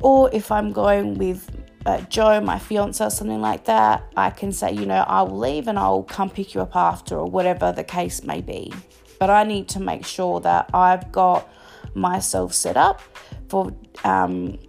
Or 0.00 0.30
if 0.32 0.52
I'm 0.52 0.70
going 0.70 1.18
with 1.18 1.50
uh, 1.84 2.00
Joe, 2.02 2.40
my 2.40 2.60
fiance, 2.60 3.04
or 3.04 3.10
something 3.10 3.40
like 3.40 3.64
that, 3.64 4.04
I 4.16 4.30
can 4.30 4.52
say, 4.52 4.70
you 4.70 4.86
know, 4.86 5.04
I'll 5.08 5.36
leave 5.36 5.66
and 5.66 5.80
I'll 5.80 6.04
come 6.04 6.30
pick 6.30 6.54
you 6.54 6.60
up 6.60 6.76
after, 6.76 7.18
or 7.18 7.26
whatever 7.26 7.72
the 7.72 7.84
case 7.84 8.22
may 8.22 8.40
be. 8.40 8.72
But 9.18 9.30
I 9.30 9.42
need 9.42 9.66
to 9.70 9.80
make 9.80 10.06
sure 10.06 10.38
that 10.42 10.70
I've 10.72 11.10
got 11.10 11.48
myself 11.92 12.54
set 12.54 12.76
up 12.76 13.02
for 13.48 13.74
um, 14.04 14.60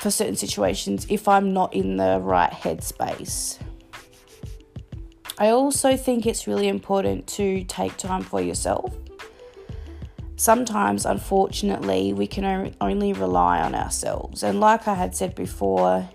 for 0.00 0.10
certain 0.10 0.34
situations 0.36 1.06
if 1.10 1.28
I'm 1.28 1.52
not 1.52 1.74
in 1.74 1.98
the 1.98 2.18
right 2.20 2.50
headspace. 2.50 3.58
I 5.38 5.50
also 5.50 5.96
think 5.96 6.26
it's 6.26 6.46
really 6.46 6.68
important 6.68 7.26
to 7.28 7.64
take 7.64 7.96
time 7.98 8.22
for 8.22 8.40
yourself. 8.40 8.96
Sometimes, 10.36 11.04
unfortunately, 11.04 12.14
we 12.14 12.26
can 12.26 12.74
only 12.80 13.12
rely 13.12 13.60
on 13.60 13.74
ourselves. 13.74 14.42
And 14.42 14.58
like 14.58 14.88
I 14.88 14.94
had 14.94 15.14
said 15.14 15.34
before, 15.34 16.08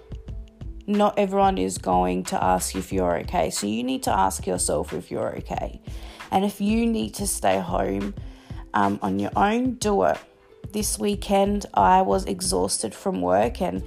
not 0.87 1.17
everyone 1.19 1.59
is 1.59 1.77
going 1.77 2.23
to 2.25 2.43
ask 2.43 2.75
if 2.75 2.91
you're 2.91 3.17
okay. 3.19 3.51
So 3.51 3.67
you 3.67 3.83
need 3.83 4.01
to 4.03 4.11
ask 4.11 4.47
yourself 4.47 4.93
if 4.93 5.11
you're 5.11 5.35
okay. 5.37 5.79
And 6.31 6.43
if 6.43 6.59
you 6.59 6.87
need 6.87 7.13
to 7.15 7.27
stay 7.27 7.59
home 7.59 8.15
um, 8.73 8.97
on 9.03 9.19
your 9.19 9.31
own, 9.35 9.75
do 9.75 10.03
it 10.03 10.17
this 10.71 10.99
weekend 10.99 11.65
I 11.73 12.01
was 12.01 12.25
exhausted 12.25 12.93
from 12.93 13.21
work 13.21 13.61
and 13.61 13.83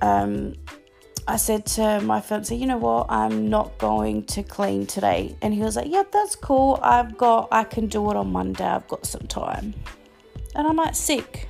um, 0.00 0.54
I 1.26 1.36
said 1.36 1.66
to 1.66 2.00
my 2.00 2.20
fiance, 2.20 2.54
you 2.54 2.66
know 2.66 2.78
what, 2.78 3.06
I'm 3.08 3.48
not 3.48 3.78
going 3.78 4.24
to 4.24 4.42
clean 4.42 4.86
today. 4.86 5.36
And 5.40 5.54
he 5.54 5.60
was 5.60 5.76
like, 5.76 5.88
yep, 5.88 6.10
that's 6.10 6.34
cool. 6.34 6.80
I've 6.82 7.16
got, 7.16 7.48
I 7.52 7.62
can 7.62 7.86
do 7.86 8.10
it 8.10 8.16
on 8.16 8.32
Monday. 8.32 8.64
I've 8.64 8.88
got 8.88 9.06
some 9.06 9.26
time. 9.28 9.72
And 10.56 10.66
I'm 10.66 10.76
like, 10.76 10.96
sick. 10.96 11.48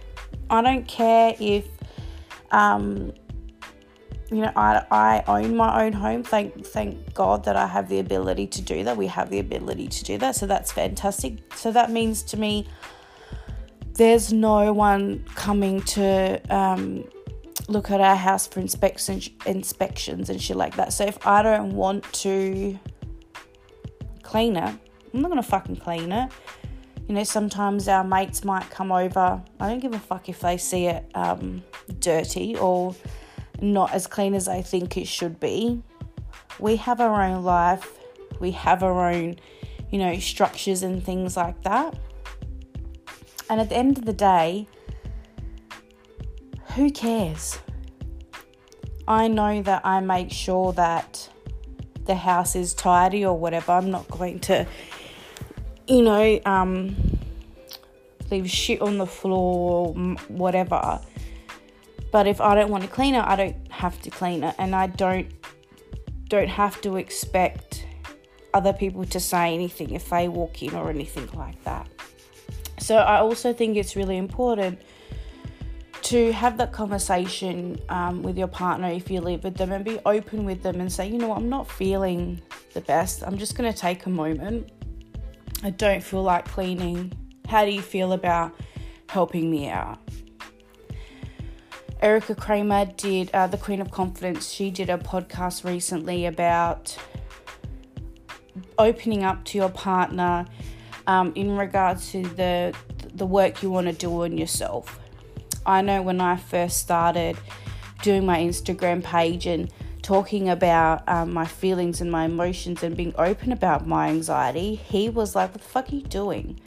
I 0.51 0.61
don't 0.61 0.87
care 0.87 1.35
if, 1.41 1.67
um, 2.51 3.13
you 4.31 4.43
know, 4.43 4.53
I, 4.55 4.85
I 4.91 5.25
own 5.27 5.57
my 5.57 5.85
own 5.85 5.95
home. 5.95 6.23
Thank, 6.23 6.67
thank 6.67 7.15
God 7.15 7.45
that 7.45 7.57
I 7.57 7.67
have 7.67 7.89
the 7.89 7.99
ability 7.99 8.49
to 8.49 8.63
do 8.63 8.85
that. 8.85 8.99
We 8.99 9.07
have 9.07 9.31
the 9.31 9.39
ability 9.39 9.89
to 9.89 10.05
do 10.05 10.19
that. 10.19 10.37
So 10.37 10.47
that's 10.47 10.71
fantastic. 10.71 11.55
So 11.55 11.73
that 11.73 11.91
means 11.91 12.23
to 12.25 12.37
me, 12.37 12.69
there's 13.95 14.33
no 14.33 14.73
one 14.73 15.25
coming 15.35 15.83
to 15.83 16.41
um, 16.55 17.05
look 17.69 17.91
at 17.91 18.01
our 18.01 18.17
house 18.17 18.47
for 18.47 18.61
inspections, 18.61 19.31
inspections 19.47 20.31
and 20.31 20.41
shit 20.41 20.57
like 20.57 20.77
that. 20.77 20.93
So 20.93 21.05
if 21.05 21.27
I 21.27 21.43
don't 21.43 21.75
want 21.75 22.11
to 22.15 22.79
clean 24.23 24.57
it, 24.57 24.75
I'm 25.15 25.21
not 25.21 25.29
gonna 25.29 25.43
fucking 25.43 25.77
clean 25.77 26.11
it. 26.13 26.33
You 27.09 27.15
know, 27.17 27.25
sometimes 27.25 27.89
our 27.89 28.05
mates 28.05 28.45
might 28.45 28.69
come 28.71 28.93
over. 28.93 29.43
I 29.61 29.69
don't 29.69 29.81
give 29.81 29.93
a 29.93 29.99
fuck 29.99 30.29
if 30.29 30.41
they 30.41 30.57
see 30.57 30.87
it 30.87 31.05
um, 31.15 31.63
dirty 31.99 32.57
or 32.57 32.95
not 33.61 33.93
as 33.93 34.07
clean 34.07 34.35
as 34.35 34.49
I 34.49 34.63
think 34.63 34.97
it 34.97 35.07
should 35.07 35.39
be. 35.39 35.83
We 36.59 36.77
have 36.77 37.01
our 37.01 37.23
own 37.23 37.43
life. 37.43 37.99
We 38.41 38.53
have 38.53 38.83
our 38.83 39.11
own, 39.11 39.37
you 39.91 39.99
know, 39.99 40.19
structures 40.19 40.83
and 40.83 41.05
things 41.05 41.37
like 41.37 41.63
that. 41.63 41.95
And 43.49 43.61
at 43.61 43.69
the 43.69 43.77
end 43.77 43.99
of 43.99 44.05
the 44.05 44.13
day, 44.13 44.67
who 46.75 46.91
cares? 46.91 47.59
I 49.07 49.29
know 49.29 49.63
that 49.63 49.83
I 49.85 50.01
make 50.01 50.31
sure 50.31 50.73
that 50.75 51.29
the 52.05 52.15
house 52.15 52.57
is 52.57 52.75
tidy 52.75 53.25
or 53.25 53.37
whatever. 53.39 53.73
I'm 53.73 53.91
not 53.91 54.09
going 54.11 54.41
to, 54.41 54.67
you 55.87 56.03
know, 56.03 56.41
um, 56.47 56.97
leave 58.31 58.49
shit 58.51 58.81
on 58.81 58.99
the 58.99 59.07
floor, 59.07 59.93
whatever. 60.29 61.01
But 62.11 62.27
if 62.27 62.41
I 62.41 62.55
don't 62.55 62.71
want 62.71 62.85
to 62.85 62.91
clean 62.91 63.15
it, 63.15 63.25
I 63.25 63.37
don't 63.37 63.73
have 63.73 64.01
to 64.03 64.11
clean 64.11 64.45
it, 64.45 64.55
and 64.59 64.75
I 64.75 64.87
don't 64.87 65.31
don't 66.29 66.49
have 66.49 66.81
to 66.81 66.97
expect 66.97 67.87
other 68.55 68.73
people 68.73 69.05
to 69.05 69.21
say 69.21 69.53
anything 69.53 69.91
if 69.91 70.09
they 70.09 70.29
walk 70.29 70.63
in 70.63 70.75
or 70.75 70.89
anything 70.89 71.29
like 71.35 71.63
that. 71.65 71.87
So 72.83 72.97
I 72.97 73.21
also 73.21 73.53
think 73.53 73.77
it's 73.77 73.95
really 73.95 74.17
important 74.17 74.81
to 76.03 76.33
have 76.33 76.57
that 76.59 76.73
conversation 76.73 77.79
um, 77.89 78.25
with 78.25 78.37
your 78.37 78.49
partner 78.49 78.89
if 78.89 79.09
you 79.09 79.21
live 79.21 79.45
with 79.45 79.55
them 79.55 79.71
and 79.71 79.85
be 79.85 80.01
open 80.05 80.45
with 80.45 80.65
them 80.65 80.81
and 80.81 80.93
say, 80.93 81.09
you 81.09 81.17
know, 81.17 81.29
what, 81.29 81.39
I'm 81.39 81.49
not 81.49 81.71
feeling 81.71 82.43
the 82.75 82.81
best. 82.81 83.23
I'm 83.23 83.39
just 83.39 83.57
going 83.57 83.73
to 83.73 83.79
take 83.79 84.07
a 84.07 84.11
moment. 84.11 84.73
I 85.63 85.71
don't 85.71 86.03
feel 86.03 86.25
like 86.25 86.45
cleaning. 86.45 87.13
How 87.47 87.65
do 87.65 87.71
you 87.71 87.81
feel 87.81 88.15
about 88.15 88.53
helping 89.09 89.49
me 89.49 89.69
out? 89.69 90.01
Erika 92.01 92.35
Cramer 92.35 92.87
did, 92.97 93.31
uh, 93.33 93.47
the 93.47 93.59
Queen 93.59 93.81
of 93.81 93.93
Confidence, 93.93 94.51
she 94.51 94.73
did 94.73 94.91
a 94.91 94.99
podcast 94.99 95.65
recently 95.65 96.27
about 96.27 96.99
opening 98.77 99.23
up 99.23 99.45
to 99.45 99.59
your 99.59 99.69
partner 99.69 100.47
um, 101.07 101.33
in 101.35 101.57
regards 101.57 102.11
to 102.13 102.23
the 102.23 102.75
the 103.15 103.27
work 103.27 103.63
you 103.63 103.71
want 103.71 103.87
to 103.87 103.93
do 103.93 104.23
on 104.23 104.39
yourself. 104.39 104.99
I 105.67 105.83
know 105.83 106.03
when 106.03 106.21
I 106.21 106.37
first 106.37 106.79
started 106.79 107.37
doing 108.03 108.27
my 108.27 108.39
Instagram 108.39 109.05
page 109.05 109.47
and 109.47 109.71
talking 110.03 110.49
about 110.49 111.09
um, 111.09 111.33
my 111.33 111.47
feelings 111.47 112.01
and 112.01 112.11
my 112.11 112.25
emotions 112.25 112.83
and 112.83 112.97
being 112.97 113.15
open 113.17 113.53
about 113.53 113.87
my 113.87 114.09
anxiety, 114.09 114.75
he 114.75 115.09
was 115.09 115.35
like, 115.35 115.53
"What 115.53 115.63
the 115.63 115.69
fuck 115.69 115.93
are 115.93 115.95
you 115.95 116.03
doing?" 116.03 116.61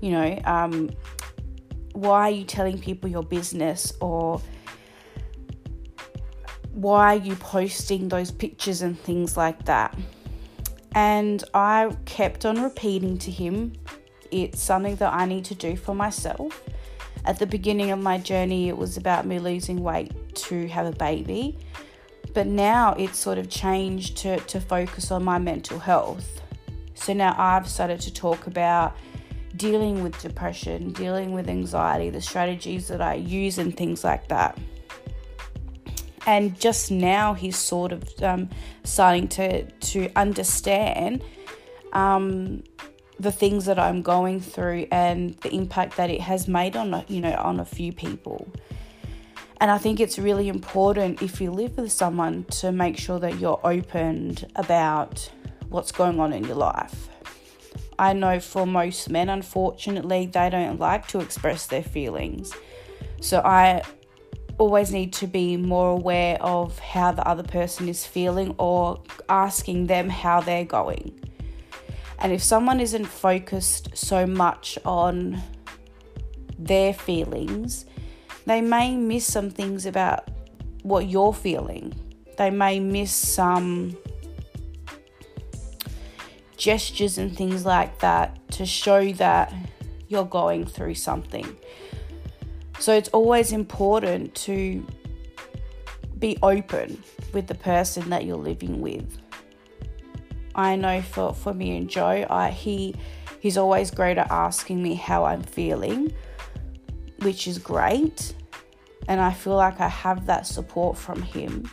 You 0.00 0.12
know, 0.12 0.40
um, 0.44 0.90
why 1.92 2.22
are 2.22 2.30
you 2.30 2.44
telling 2.44 2.78
people 2.78 3.10
your 3.10 3.22
business 3.22 3.92
or 4.00 4.40
why 6.72 7.16
are 7.16 7.18
you 7.18 7.36
posting 7.36 8.08
those 8.08 8.30
pictures 8.30 8.82
and 8.82 8.98
things 8.98 9.36
like 9.36 9.64
that? 9.66 9.96
And 10.94 11.42
I 11.54 11.96
kept 12.04 12.44
on 12.44 12.62
repeating 12.62 13.18
to 13.18 13.30
him, 13.30 13.72
it's 14.30 14.60
something 14.60 14.96
that 14.96 15.12
I 15.12 15.26
need 15.26 15.44
to 15.46 15.54
do 15.54 15.76
for 15.76 15.94
myself. 15.94 16.62
At 17.24 17.38
the 17.38 17.46
beginning 17.46 17.90
of 17.90 17.98
my 17.98 18.18
journey, 18.18 18.68
it 18.68 18.76
was 18.76 18.96
about 18.96 19.26
me 19.26 19.38
losing 19.38 19.82
weight 19.82 20.12
to 20.34 20.66
have 20.68 20.86
a 20.86 20.92
baby. 20.92 21.58
But 22.34 22.46
now 22.46 22.94
it's 22.94 23.18
sort 23.18 23.38
of 23.38 23.48
changed 23.48 24.16
to, 24.18 24.38
to 24.38 24.60
focus 24.60 25.10
on 25.10 25.22
my 25.22 25.38
mental 25.38 25.78
health. 25.78 26.40
So 26.94 27.12
now 27.12 27.34
I've 27.38 27.68
started 27.68 28.00
to 28.00 28.12
talk 28.12 28.46
about 28.46 28.96
dealing 29.56 30.02
with 30.02 30.18
depression, 30.20 30.92
dealing 30.92 31.32
with 31.32 31.48
anxiety, 31.48 32.10
the 32.10 32.20
strategies 32.20 32.88
that 32.88 33.00
I 33.00 33.14
use, 33.14 33.58
and 33.58 33.76
things 33.76 34.02
like 34.02 34.28
that. 34.28 34.58
And 36.26 36.58
just 36.58 36.90
now 36.90 37.34
he's 37.34 37.56
sort 37.56 37.92
of 37.92 38.04
um, 38.22 38.48
starting 38.84 39.28
to 39.28 39.64
to 39.64 40.10
understand 40.16 41.22
um, 41.92 42.62
the 43.18 43.32
things 43.32 43.64
that 43.66 43.78
I'm 43.78 44.02
going 44.02 44.40
through 44.40 44.86
and 44.90 45.34
the 45.38 45.54
impact 45.54 45.96
that 45.96 46.10
it 46.10 46.20
has 46.20 46.48
made 46.48 46.76
on 46.76 47.04
you 47.08 47.20
know 47.20 47.34
on 47.34 47.60
a 47.60 47.64
few 47.64 47.92
people. 47.92 48.46
And 49.60 49.70
I 49.70 49.78
think 49.78 50.00
it's 50.00 50.18
really 50.18 50.48
important 50.48 51.22
if 51.22 51.40
you 51.40 51.52
live 51.52 51.76
with 51.76 51.92
someone 51.92 52.44
to 52.44 52.72
make 52.72 52.98
sure 52.98 53.20
that 53.20 53.38
you're 53.38 53.60
opened 53.62 54.44
about 54.56 55.30
what's 55.68 55.92
going 55.92 56.18
on 56.18 56.32
in 56.32 56.42
your 56.44 56.56
life. 56.56 57.08
I 57.96 58.12
know 58.12 58.40
for 58.40 58.66
most 58.66 59.08
men, 59.08 59.28
unfortunately, 59.28 60.26
they 60.26 60.50
don't 60.50 60.80
like 60.80 61.06
to 61.08 61.20
express 61.20 61.66
their 61.66 61.84
feelings. 61.84 62.52
So 63.20 63.40
I 63.44 63.82
always 64.58 64.92
need 64.92 65.12
to 65.14 65.26
be 65.26 65.56
more 65.56 65.90
aware 65.90 66.40
of 66.42 66.78
how 66.78 67.12
the 67.12 67.26
other 67.26 67.42
person 67.42 67.88
is 67.88 68.06
feeling 68.06 68.54
or 68.58 69.02
asking 69.28 69.86
them 69.86 70.08
how 70.08 70.40
they're 70.40 70.64
going. 70.64 71.18
And 72.18 72.32
if 72.32 72.42
someone 72.42 72.80
isn't 72.80 73.06
focused 73.06 73.90
so 73.94 74.26
much 74.26 74.78
on 74.84 75.42
their 76.58 76.94
feelings, 76.94 77.86
they 78.46 78.60
may 78.60 78.96
miss 78.96 79.26
some 79.26 79.50
things 79.50 79.86
about 79.86 80.28
what 80.82 81.08
you're 81.08 81.32
feeling. 81.32 81.94
They 82.38 82.50
may 82.50 82.80
miss 82.80 83.12
some 83.12 83.96
gestures 86.56 87.18
and 87.18 87.36
things 87.36 87.64
like 87.66 87.98
that 88.00 88.38
to 88.52 88.66
show 88.66 89.12
that 89.14 89.52
you're 90.08 90.24
going 90.24 90.66
through 90.66 90.94
something. 90.94 91.56
So 92.82 92.92
it's 92.92 93.08
always 93.10 93.52
important 93.52 94.34
to 94.46 94.84
be 96.18 96.36
open 96.42 97.00
with 97.32 97.46
the 97.46 97.54
person 97.54 98.10
that 98.10 98.24
you're 98.24 98.36
living 98.36 98.80
with. 98.80 99.18
I 100.56 100.74
know 100.74 101.00
for, 101.00 101.32
for 101.32 101.54
me 101.54 101.76
and 101.76 101.88
Joe, 101.88 102.26
I, 102.28 102.50
he 102.50 102.96
he's 103.38 103.56
always 103.56 103.92
great 103.92 104.18
at 104.18 104.28
asking 104.32 104.82
me 104.82 104.96
how 104.96 105.24
I'm 105.24 105.44
feeling 105.44 106.12
which 107.20 107.46
is 107.46 107.56
great. 107.56 108.34
And 109.06 109.20
I 109.20 109.32
feel 109.32 109.54
like 109.54 109.78
I 109.78 109.88
have 109.88 110.26
that 110.26 110.44
support 110.44 110.98
from 110.98 111.22
him. 111.22 111.70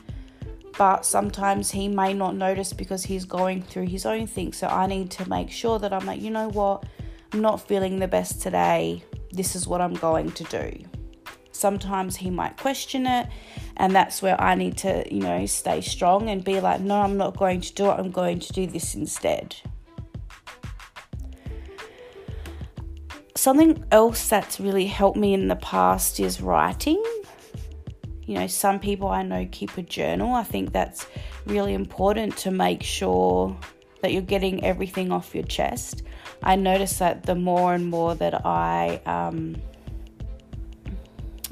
But 0.77 1.07
sometimes 1.07 1.71
he 1.71 1.87
may 1.87 2.13
not 2.13 2.35
notice 2.35 2.71
because 2.71 3.03
he's 3.03 3.25
going 3.25 3.63
through 3.63 3.87
his 3.87 4.05
own 4.05 4.27
thing. 4.27 4.53
So 4.53 4.67
I 4.67 4.85
need 4.85 5.09
to 5.09 5.27
make 5.27 5.49
sure 5.49 5.79
that 5.79 5.91
I'm 5.91 6.05
like, 6.05 6.21
you 6.21 6.29
know 6.29 6.49
what? 6.49 6.85
I'm 7.33 7.41
not 7.41 7.67
feeling 7.67 7.97
the 7.97 8.07
best 8.07 8.43
today. 8.43 9.03
This 9.31 9.55
is 9.55 9.67
what 9.67 9.81
I'm 9.81 9.95
going 9.95 10.31
to 10.33 10.43
do. 10.43 10.98
Sometimes 11.59 12.15
he 12.15 12.29
might 12.29 12.57
question 12.57 13.05
it, 13.05 13.27
and 13.77 13.93
that's 13.93 14.21
where 14.21 14.39
I 14.39 14.55
need 14.55 14.77
to, 14.77 15.03
you 15.13 15.21
know, 15.21 15.45
stay 15.45 15.81
strong 15.81 16.29
and 16.29 16.43
be 16.43 16.59
like, 16.59 16.81
no, 16.81 17.01
I'm 17.01 17.17
not 17.17 17.37
going 17.37 17.61
to 17.61 17.73
do 17.73 17.89
it. 17.89 17.93
I'm 17.93 18.11
going 18.11 18.39
to 18.39 18.53
do 18.53 18.65
this 18.65 18.95
instead. 18.95 19.55
something 23.39 23.83
else 23.91 24.27
that's 24.27 24.59
really 24.59 24.85
helped 24.85 25.17
me 25.17 25.33
in 25.33 25.47
the 25.47 25.55
past 25.55 26.19
is 26.19 26.41
writing. 26.41 27.01
You 28.25 28.35
know, 28.35 28.47
some 28.47 28.79
people 28.79 29.07
I 29.07 29.23
know 29.23 29.47
keep 29.49 29.77
a 29.77 29.81
journal. 29.81 30.35
I 30.35 30.43
think 30.43 30.73
that's 30.73 31.07
really 31.45 31.73
important 31.73 32.35
to 32.37 32.51
make 32.51 32.83
sure 32.83 33.57
that 34.01 34.11
you're 34.13 34.21
getting 34.21 34.63
everything 34.63 35.11
off 35.11 35.33
your 35.33 35.45
chest. 35.45 36.03
I 36.43 36.55
notice 36.57 36.99
that 36.99 37.23
the 37.23 37.35
more 37.35 37.73
and 37.73 37.87
more 37.87 38.13
that 38.15 38.45
I 38.45 39.01
um, 39.05 39.55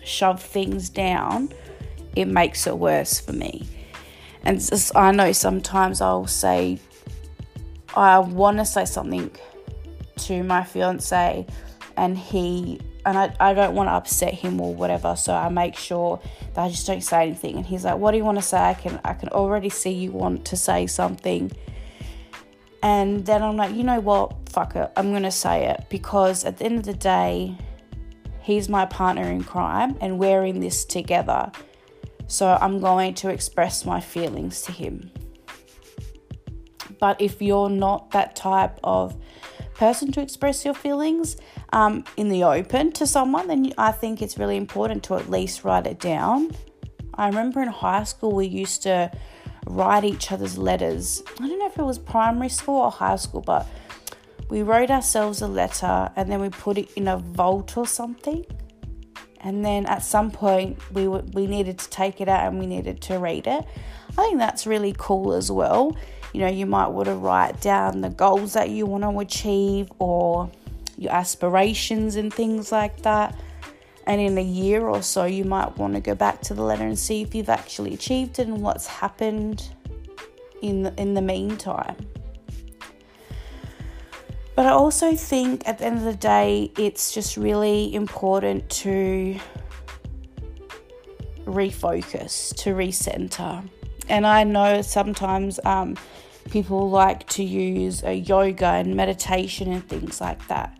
shove 0.07 0.41
things 0.41 0.89
down, 0.89 1.49
it 2.15 2.25
makes 2.25 2.65
it 2.67 2.77
worse 2.77 3.19
for 3.19 3.33
me. 3.33 3.67
And 4.43 4.59
just, 4.59 4.95
I 4.95 5.11
know 5.11 5.31
sometimes 5.31 6.01
I'll 6.01 6.27
say, 6.27 6.79
I 7.95 8.19
want 8.19 8.57
to 8.57 8.65
say 8.65 8.85
something 8.85 9.31
to 10.17 10.43
my 10.43 10.63
fiance 10.63 11.45
and 11.95 12.17
he 12.17 12.79
and 13.05 13.17
I, 13.17 13.35
I 13.39 13.53
don't 13.53 13.73
want 13.73 13.87
to 13.87 13.93
upset 13.93 14.33
him 14.33 14.59
or 14.59 14.73
whatever 14.73 15.15
so 15.15 15.33
i 15.33 15.47
make 15.47 15.75
sure 15.75 16.19
that 16.53 16.63
i 16.63 16.69
just 16.69 16.85
don't 16.85 17.01
say 17.01 17.23
anything. 17.23 17.55
And 17.57 17.65
he's 17.65 17.85
like 17.85 17.97
what 17.97 18.11
do 18.11 18.17
you 18.17 18.23
want 18.23 18.37
to 18.37 18.41
say? 18.41 18.57
I 18.57 18.73
can 18.73 18.99
i 19.03 19.13
can 19.13 19.29
already 19.29 19.69
see 19.69 19.91
you 19.91 20.11
want 20.11 20.45
to 20.45 20.57
say 20.57 20.87
something. 20.87 21.51
And 22.83 23.25
then 23.25 23.41
i'm 23.41 23.57
like 23.57 23.75
you 23.75 23.83
know 23.83 23.99
what? 23.99 24.49
Fuck 24.49 24.75
it. 24.75 24.91
I'm 24.95 25.11
gonna 25.11 25.31
say 25.31 25.67
it. 25.67 25.85
Because 25.89 26.45
at 26.45 26.57
the 26.57 26.65
end 26.65 26.79
of 26.79 26.85
the 26.85 26.93
day 26.93 27.57
he's 28.47 28.67
my 28.67 28.85
partner 28.85 29.23
in 29.23 29.43
crime 29.43 29.95
and 30.01 30.17
we're 30.17 30.43
in 30.45 30.59
this 30.59 30.85
together 30.85 31.51
so 32.27 32.57
i'm 32.61 32.79
going 32.79 33.13
to 33.13 33.29
express 33.29 33.85
my 33.85 33.99
feelings 33.99 34.61
to 34.61 34.71
him 34.71 35.11
but 36.99 37.21
if 37.21 37.41
you're 37.41 37.69
not 37.69 38.11
that 38.11 38.35
type 38.35 38.79
of 38.83 39.15
person 39.77 40.11
to 40.11 40.21
express 40.21 40.65
your 40.65 40.73
feelings 40.73 41.37
um, 41.71 42.03
in 42.17 42.29
the 42.29 42.43
open 42.43 42.91
to 42.93 43.05
someone, 43.05 43.47
then 43.47 43.73
I 43.77 43.91
think 43.91 44.21
it's 44.21 44.37
really 44.37 44.57
important 44.57 45.03
to 45.05 45.15
at 45.15 45.29
least 45.29 45.63
write 45.63 45.87
it 45.87 45.99
down. 45.99 46.51
I 47.13 47.27
remember 47.27 47.61
in 47.61 47.69
high 47.69 48.03
school 48.03 48.31
we 48.31 48.47
used 48.47 48.83
to 48.83 49.11
write 49.67 50.03
each 50.03 50.31
other's 50.31 50.57
letters. 50.57 51.21
I 51.39 51.47
don't 51.47 51.59
know 51.59 51.67
if 51.67 51.77
it 51.77 51.83
was 51.83 51.99
primary 51.99 52.49
school 52.49 52.81
or 52.81 52.91
high 52.91 53.17
school, 53.17 53.41
but 53.41 53.67
we 54.49 54.61
wrote 54.61 54.89
ourselves 54.89 55.41
a 55.41 55.47
letter 55.47 56.11
and 56.15 56.31
then 56.31 56.39
we 56.39 56.49
put 56.49 56.77
it 56.77 56.91
in 56.93 57.07
a 57.07 57.17
vault 57.17 57.77
or 57.77 57.87
something. 57.87 58.45
And 59.41 59.63
then 59.63 59.85
at 59.85 60.03
some 60.03 60.31
point 60.31 60.79
we 60.93 61.03
w- 61.03 61.25
we 61.33 61.47
needed 61.47 61.77
to 61.79 61.89
take 61.89 62.21
it 62.21 62.27
out 62.27 62.47
and 62.47 62.59
we 62.59 62.65
needed 62.65 63.01
to 63.03 63.19
read 63.19 63.47
it. 63.47 63.65
I 64.11 64.21
think 64.21 64.39
that's 64.39 64.65
really 64.65 64.95
cool 64.97 65.33
as 65.33 65.51
well 65.51 65.95
you 66.33 66.41
know, 66.41 66.49
you 66.49 66.65
might 66.65 66.87
want 66.87 67.07
to 67.07 67.15
write 67.15 67.61
down 67.61 68.01
the 68.01 68.09
goals 68.09 68.53
that 68.53 68.69
you 68.69 68.85
want 68.85 69.03
to 69.03 69.19
achieve 69.19 69.91
or 69.99 70.51
your 70.97 71.11
aspirations 71.11 72.15
and 72.15 72.33
things 72.33 72.71
like 72.71 73.01
that. 73.01 73.35
And 74.05 74.21
in 74.21 74.37
a 74.37 74.43
year 74.43 74.87
or 74.87 75.01
so, 75.01 75.25
you 75.25 75.43
might 75.43 75.75
want 75.77 75.95
to 75.95 75.99
go 75.99 76.15
back 76.15 76.41
to 76.41 76.53
the 76.53 76.61
letter 76.61 76.83
and 76.83 76.97
see 76.97 77.21
if 77.21 77.33
you've 77.35 77.49
actually 77.49 77.93
achieved 77.93 78.39
it 78.39 78.47
and 78.47 78.61
what's 78.61 78.87
happened 78.87 79.69
in 80.61 80.83
the, 80.83 80.93
in 81.01 81.13
the 81.13 81.21
meantime. 81.21 81.95
But 84.57 84.65
I 84.65 84.71
also 84.71 85.15
think 85.15 85.67
at 85.67 85.77
the 85.77 85.85
end 85.85 85.99
of 85.99 86.03
the 86.03 86.15
day, 86.15 86.71
it's 86.79 87.13
just 87.13 87.37
really 87.37 87.93
important 87.93 88.67
to 88.81 89.39
refocus, 91.45 92.55
to 92.55 92.71
recenter. 92.71 93.69
And 94.09 94.25
I 94.25 94.43
know 94.43 94.81
sometimes 94.81 95.59
um, 95.63 95.95
people 96.49 96.89
like 96.89 97.27
to 97.27 97.43
use 97.43 98.01
a 98.01 98.13
yoga 98.15 98.65
and 98.65 98.95
meditation 98.95 99.71
and 99.71 99.87
things 99.87 100.19
like 100.19 100.47
that. 100.47 100.75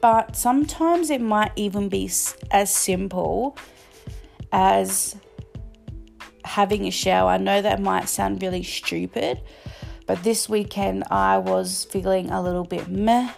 But 0.00 0.36
sometimes 0.36 1.10
it 1.10 1.20
might 1.20 1.50
even 1.56 1.88
be 1.88 2.08
as 2.52 2.70
simple 2.70 3.58
as 4.52 5.16
having 6.44 6.86
a 6.86 6.92
shower. 6.92 7.30
I 7.32 7.38
know 7.38 7.60
that 7.60 7.80
might 7.80 8.08
sound 8.08 8.40
really 8.40 8.62
stupid, 8.62 9.40
but 10.06 10.22
this 10.22 10.48
weekend 10.48 11.04
I 11.10 11.38
was 11.38 11.84
feeling 11.90 12.30
a 12.30 12.42
little 12.42 12.64
bit 12.64 12.88
meh, 12.88 13.32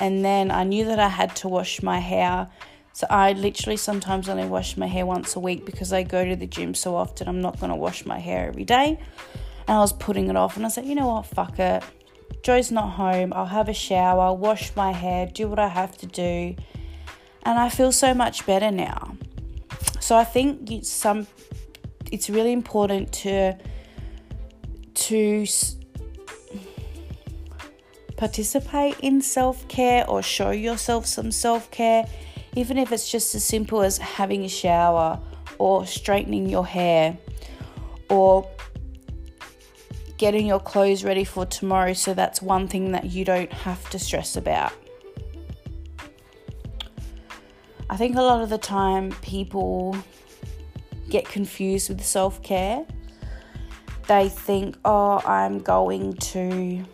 and 0.00 0.24
then 0.24 0.50
I 0.50 0.64
knew 0.64 0.84
that 0.86 0.98
I 0.98 1.08
had 1.08 1.34
to 1.36 1.48
wash 1.48 1.82
my 1.82 1.98
hair 1.98 2.48
so 2.94 3.08
I 3.10 3.32
literally 3.32 3.76
sometimes 3.76 4.28
only 4.28 4.46
wash 4.46 4.76
my 4.76 4.86
hair 4.86 5.04
once 5.04 5.34
a 5.34 5.40
week 5.40 5.66
because 5.66 5.92
I 5.92 6.04
go 6.04 6.24
to 6.24 6.36
the 6.36 6.46
gym 6.46 6.74
so 6.74 6.94
often. 6.94 7.26
I'm 7.26 7.40
not 7.40 7.58
going 7.58 7.70
to 7.70 7.76
wash 7.76 8.06
my 8.06 8.20
hair 8.20 8.46
every 8.46 8.64
day. 8.64 9.00
And 9.66 9.76
I 9.76 9.80
was 9.80 9.92
putting 9.92 10.28
it 10.28 10.36
off 10.36 10.56
and 10.56 10.64
I 10.64 10.68
said, 10.68 10.86
you 10.86 10.94
know 10.94 11.08
what, 11.08 11.26
fuck 11.26 11.58
it. 11.58 11.82
Joe's 12.44 12.70
not 12.70 12.90
home. 12.90 13.32
I'll 13.32 13.46
have 13.46 13.68
a 13.68 13.74
shower, 13.74 14.32
wash 14.32 14.76
my 14.76 14.92
hair, 14.92 15.26
do 15.26 15.48
what 15.48 15.58
I 15.58 15.66
have 15.66 15.98
to 15.98 16.06
do. 16.06 16.54
And 17.42 17.58
I 17.58 17.68
feel 17.68 17.90
so 17.90 18.14
much 18.14 18.46
better 18.46 18.70
now. 18.70 19.16
So 19.98 20.16
I 20.16 20.22
think 20.22 20.70
it's 20.70 20.88
some 20.88 21.26
it's 22.12 22.30
really 22.30 22.52
important 22.52 23.12
to 23.12 23.54
to 24.94 25.46
participate 28.24 28.98
in 29.00 29.20
self 29.20 29.68
care 29.68 30.08
or 30.08 30.22
show 30.22 30.50
yourself 30.50 31.04
some 31.04 31.30
self 31.30 31.70
care, 31.70 32.06
even 32.56 32.78
if 32.78 32.90
it's 32.90 33.10
just 33.10 33.34
as 33.34 33.44
simple 33.44 33.82
as 33.82 33.98
having 33.98 34.46
a 34.46 34.48
shower 34.48 35.20
or 35.58 35.84
straightening 35.84 36.48
your 36.48 36.66
hair 36.66 37.18
or 38.08 38.48
getting 40.16 40.46
your 40.46 40.58
clothes 40.58 41.04
ready 41.04 41.22
for 41.22 41.44
tomorrow. 41.44 41.92
So 41.92 42.14
that's 42.14 42.40
one 42.40 42.66
thing 42.66 42.92
that 42.92 43.04
you 43.04 43.26
don't 43.26 43.52
have 43.52 43.90
to 43.90 43.98
stress 43.98 44.36
about. 44.36 44.72
I 47.90 47.98
think 47.98 48.16
a 48.16 48.22
lot 48.22 48.40
of 48.40 48.48
the 48.48 48.56
time 48.56 49.10
people 49.20 49.98
get 51.10 51.26
confused 51.26 51.90
with 51.90 52.02
self 52.02 52.42
care. 52.42 52.86
They 54.08 54.30
think, 54.30 54.78
oh, 54.82 55.20
I'm 55.26 55.58
going 55.58 56.14
to. 56.32 56.86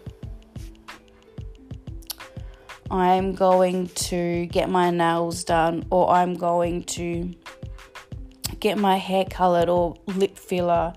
I'm 2.91 3.35
going 3.35 3.89
to 3.89 4.47
get 4.47 4.69
my 4.69 4.91
nails 4.91 5.45
done, 5.45 5.85
or 5.91 6.11
I'm 6.11 6.35
going 6.35 6.83
to 6.85 7.33
get 8.59 8.79
my 8.79 8.97
hair 8.97 9.25
colored, 9.25 9.69
or 9.69 9.97
lip 10.07 10.37
filler, 10.37 10.93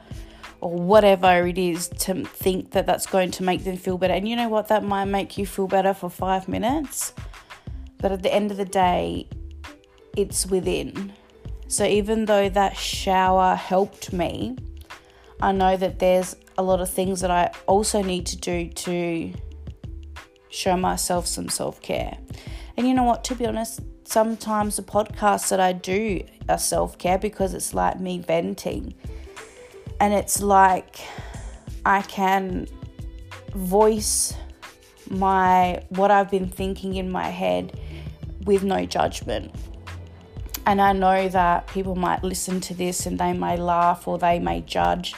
or 0.60 0.74
whatever 0.74 1.46
it 1.46 1.58
is 1.58 1.90
to 1.90 2.24
think 2.26 2.72
that 2.72 2.86
that's 2.86 3.06
going 3.06 3.32
to 3.32 3.44
make 3.44 3.64
them 3.64 3.78
feel 3.78 3.98
better. 3.98 4.14
And 4.14 4.28
you 4.28 4.36
know 4.36 4.50
what? 4.50 4.70
That 4.70 4.84
might 4.84 5.06
make 5.06 5.38
you 5.38 5.46
feel 5.46 5.68
better 5.68 5.94
for 5.94 6.10
five 6.10 6.48
minutes, 6.48 7.14
but 8.00 8.12
at 8.12 8.24
the 8.24 8.34
end 8.34 8.50
of 8.50 8.58
the 8.58 8.66
day, 8.66 9.28
it's 10.16 10.46
within. 10.46 11.14
So 11.68 11.86
even 11.86 12.26
though 12.26 12.50
that 12.50 12.78
shower 12.78 13.56
helped 13.56 14.14
me, 14.14 14.58
I 15.42 15.52
know 15.52 15.76
that 15.76 16.00
there's 16.00 16.36
a 16.58 16.64
lot 16.64 16.82
of 16.82 16.90
things 16.90 17.22
that 17.22 17.32
I 17.32 17.52
also 17.66 18.02
need 18.02 18.26
to 18.28 18.38
do 18.38 18.70
to 18.70 19.34
show 20.54 20.78
myself 20.78 21.26
some 21.26 21.50
self 21.50 21.82
care. 21.82 22.18
And 22.78 22.88
you 22.88 22.94
know 22.94 23.04
what, 23.04 23.24
to 23.26 23.36
be 23.36 23.46
honest, 23.46 23.82
sometimes 24.06 24.76
the 24.76 24.84
podcasts 24.84 25.50
that 25.50 25.60
I 25.60 25.74
do 25.74 26.24
are 26.48 26.58
self 26.58 26.98
care 26.98 27.18
because 27.18 27.54
it's 27.54 27.74
like 27.74 28.00
me 28.00 28.20
venting. 28.20 28.94
And 30.00 30.14
it's 30.14 30.42
like 30.42 31.00
I 31.86 32.02
can 32.04 32.68
voice 33.56 34.34
my 35.10 35.84
what 35.90 36.12
I've 36.12 36.32
been 36.32 36.50
thinking 36.50 36.96
in 36.96 37.12
my 37.12 37.30
head 37.30 37.80
with 38.46 38.64
no 38.64 38.86
judgment. 38.86 39.54
And 40.66 40.82
I 40.82 40.94
know 40.94 41.28
that 41.30 41.68
people 41.68 41.96
might 41.96 42.24
listen 42.24 42.62
to 42.62 42.74
this 42.74 43.06
and 43.06 43.20
they 43.20 43.34
may 43.34 43.58
laugh 43.58 44.08
or 44.08 44.18
they 44.18 44.40
may 44.40 44.62
judge. 44.62 45.14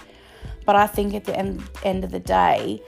But 0.65 0.75
I 0.75 0.87
think 0.87 1.13
at 1.13 1.25
the 1.25 1.37
end, 1.37 1.63
end 1.83 2.03
of 2.03 2.11
the 2.11 2.19
day, 2.19 2.81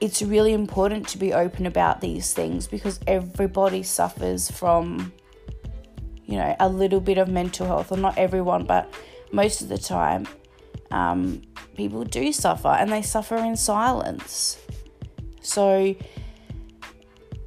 it's 0.00 0.22
really 0.22 0.52
important 0.52 1.08
to 1.08 1.18
be 1.18 1.32
open 1.32 1.66
about 1.66 2.00
these 2.00 2.32
things 2.32 2.66
because 2.66 3.00
everybody 3.06 3.82
suffers 3.82 4.50
from, 4.50 5.12
you 6.24 6.36
know, 6.36 6.54
a 6.60 6.68
little 6.68 7.00
bit 7.00 7.18
of 7.18 7.28
mental 7.28 7.66
health, 7.66 7.90
or 7.90 7.98
not 7.98 8.16
everyone, 8.16 8.64
but 8.64 8.92
most 9.32 9.60
of 9.60 9.68
the 9.68 9.78
time, 9.78 10.26
um, 10.90 11.42
people 11.74 12.04
do 12.04 12.32
suffer 12.32 12.68
and 12.68 12.92
they 12.92 13.02
suffer 13.02 13.36
in 13.36 13.56
silence. 13.56 14.58
So 15.40 15.96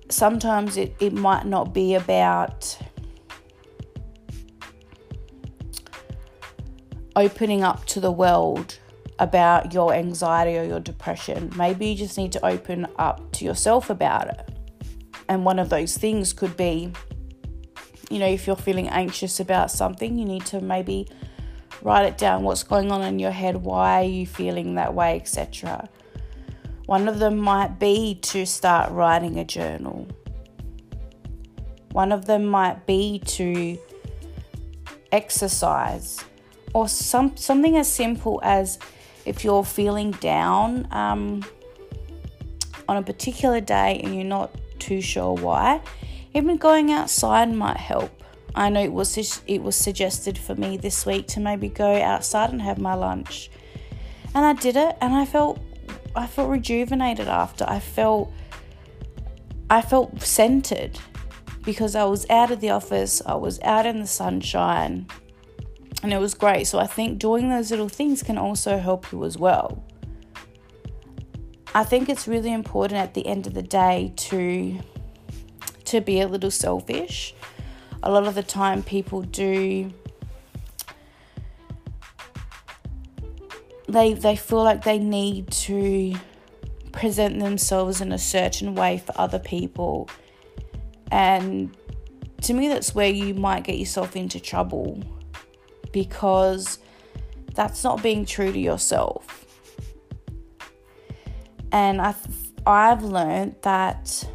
sometimes 0.09 0.77
it, 0.77 0.95
it 0.99 1.13
might 1.13 1.45
not 1.45 1.73
be 1.73 1.95
about 1.95 2.77
opening 7.15 7.63
up 7.63 7.85
to 7.85 7.99
the 7.99 8.11
world 8.11 8.77
about 9.21 9.71
your 9.71 9.93
anxiety 9.93 10.57
or 10.57 10.63
your 10.63 10.79
depression. 10.79 11.53
Maybe 11.55 11.85
you 11.85 11.95
just 11.95 12.17
need 12.17 12.31
to 12.31 12.43
open 12.43 12.87
up 12.97 13.31
to 13.33 13.45
yourself 13.45 13.91
about 13.91 14.27
it. 14.29 14.49
And 15.29 15.45
one 15.45 15.59
of 15.59 15.69
those 15.69 15.95
things 15.95 16.33
could 16.33 16.57
be, 16.57 16.91
you 18.09 18.17
know, 18.17 18.25
if 18.25 18.47
you're 18.47 18.55
feeling 18.55 18.89
anxious 18.89 19.39
about 19.39 19.69
something, 19.69 20.17
you 20.17 20.25
need 20.25 20.43
to 20.47 20.59
maybe 20.59 21.07
write 21.83 22.05
it 22.05 22.17
down 22.17 22.41
what's 22.41 22.63
going 22.63 22.91
on 22.91 23.03
in 23.03 23.19
your 23.19 23.29
head, 23.29 23.57
why 23.57 24.01
are 24.01 24.09
you 24.09 24.25
feeling 24.25 24.73
that 24.75 24.95
way, 24.95 25.17
etc. 25.17 25.87
One 26.87 27.07
of 27.07 27.19
them 27.19 27.37
might 27.37 27.77
be 27.77 28.15
to 28.23 28.43
start 28.47 28.91
writing 28.91 29.37
a 29.37 29.45
journal. 29.45 30.07
One 31.91 32.11
of 32.11 32.25
them 32.25 32.47
might 32.47 32.87
be 32.87 33.19
to 33.19 33.77
exercise 35.11 36.25
or 36.73 36.87
some 36.87 37.35
something 37.37 37.77
as 37.77 37.91
simple 37.91 38.39
as 38.43 38.79
if 39.25 39.43
you're 39.43 39.63
feeling 39.63 40.11
down 40.11 40.87
um, 40.91 41.43
on 42.87 42.97
a 42.97 43.03
particular 43.03 43.61
day 43.61 43.99
and 44.03 44.15
you're 44.15 44.23
not 44.23 44.55
too 44.79 45.01
sure 45.01 45.33
why, 45.33 45.81
even 46.33 46.57
going 46.57 46.91
outside 46.91 47.53
might 47.53 47.77
help. 47.77 48.11
I 48.53 48.69
know 48.69 48.81
it 48.81 48.91
was 48.91 49.41
it 49.47 49.63
was 49.63 49.75
suggested 49.77 50.37
for 50.37 50.55
me 50.55 50.75
this 50.75 51.05
week 51.05 51.27
to 51.27 51.39
maybe 51.39 51.69
go 51.69 52.01
outside 52.01 52.49
and 52.49 52.61
have 52.61 52.79
my 52.79 52.95
lunch, 52.95 53.49
and 54.35 54.45
I 54.45 54.53
did 54.53 54.75
it, 54.75 54.97
and 54.99 55.13
I 55.13 55.25
felt 55.25 55.59
I 56.15 56.27
felt 56.27 56.49
rejuvenated 56.49 57.29
after. 57.29 57.63
I 57.67 57.79
felt 57.79 58.33
I 59.69 59.81
felt 59.81 60.21
centered 60.21 60.99
because 61.63 61.95
I 61.95 62.03
was 62.03 62.29
out 62.29 62.51
of 62.51 62.59
the 62.59 62.71
office, 62.71 63.21
I 63.25 63.35
was 63.35 63.61
out 63.61 63.85
in 63.85 64.01
the 64.01 64.07
sunshine, 64.07 65.07
and 66.03 66.13
it 66.13 66.19
was 66.19 66.33
great. 66.33 66.67
So 66.67 66.79
I 66.79 66.87
think 66.87 67.19
doing 67.19 67.49
those 67.49 67.71
little 67.71 67.89
things 67.89 68.23
can 68.23 68.37
also 68.37 68.77
help 68.77 69.11
you 69.11 69.23
as 69.23 69.37
well. 69.37 69.83
I 71.73 71.83
think 71.83 72.09
it's 72.09 72.27
really 72.27 72.51
important 72.51 72.99
at 72.99 73.13
the 73.13 73.25
end 73.25 73.47
of 73.47 73.53
the 73.53 73.61
day 73.61 74.13
to 74.15 74.79
to 75.85 76.01
be 76.01 76.21
a 76.21 76.27
little 76.27 76.51
selfish. 76.51 77.33
A 78.03 78.11
lot 78.11 78.25
of 78.25 78.35
the 78.35 78.43
time 78.43 78.81
people 78.81 79.21
do 79.21 79.91
they 83.87 84.13
they 84.13 84.35
feel 84.35 84.63
like 84.63 84.83
they 84.83 84.99
need 84.99 85.49
to 85.51 86.15
present 86.91 87.39
themselves 87.39 88.01
in 88.01 88.11
a 88.11 88.17
certain 88.17 88.75
way 88.75 88.97
for 88.97 89.13
other 89.17 89.39
people. 89.39 90.09
And 91.11 91.75
to 92.41 92.53
me 92.53 92.67
that's 92.67 92.95
where 92.95 93.09
you 93.09 93.33
might 93.33 93.63
get 93.63 93.77
yourself 93.77 94.15
into 94.15 94.39
trouble 94.39 95.01
because 95.91 96.79
that's 97.53 97.83
not 97.83 98.01
being 98.01 98.25
true 98.25 98.51
to 98.51 98.59
yourself. 98.59 99.45
And 101.71 102.01
I've, 102.01 102.27
I've 102.65 103.03
learned 103.03 103.55
that 103.61 104.27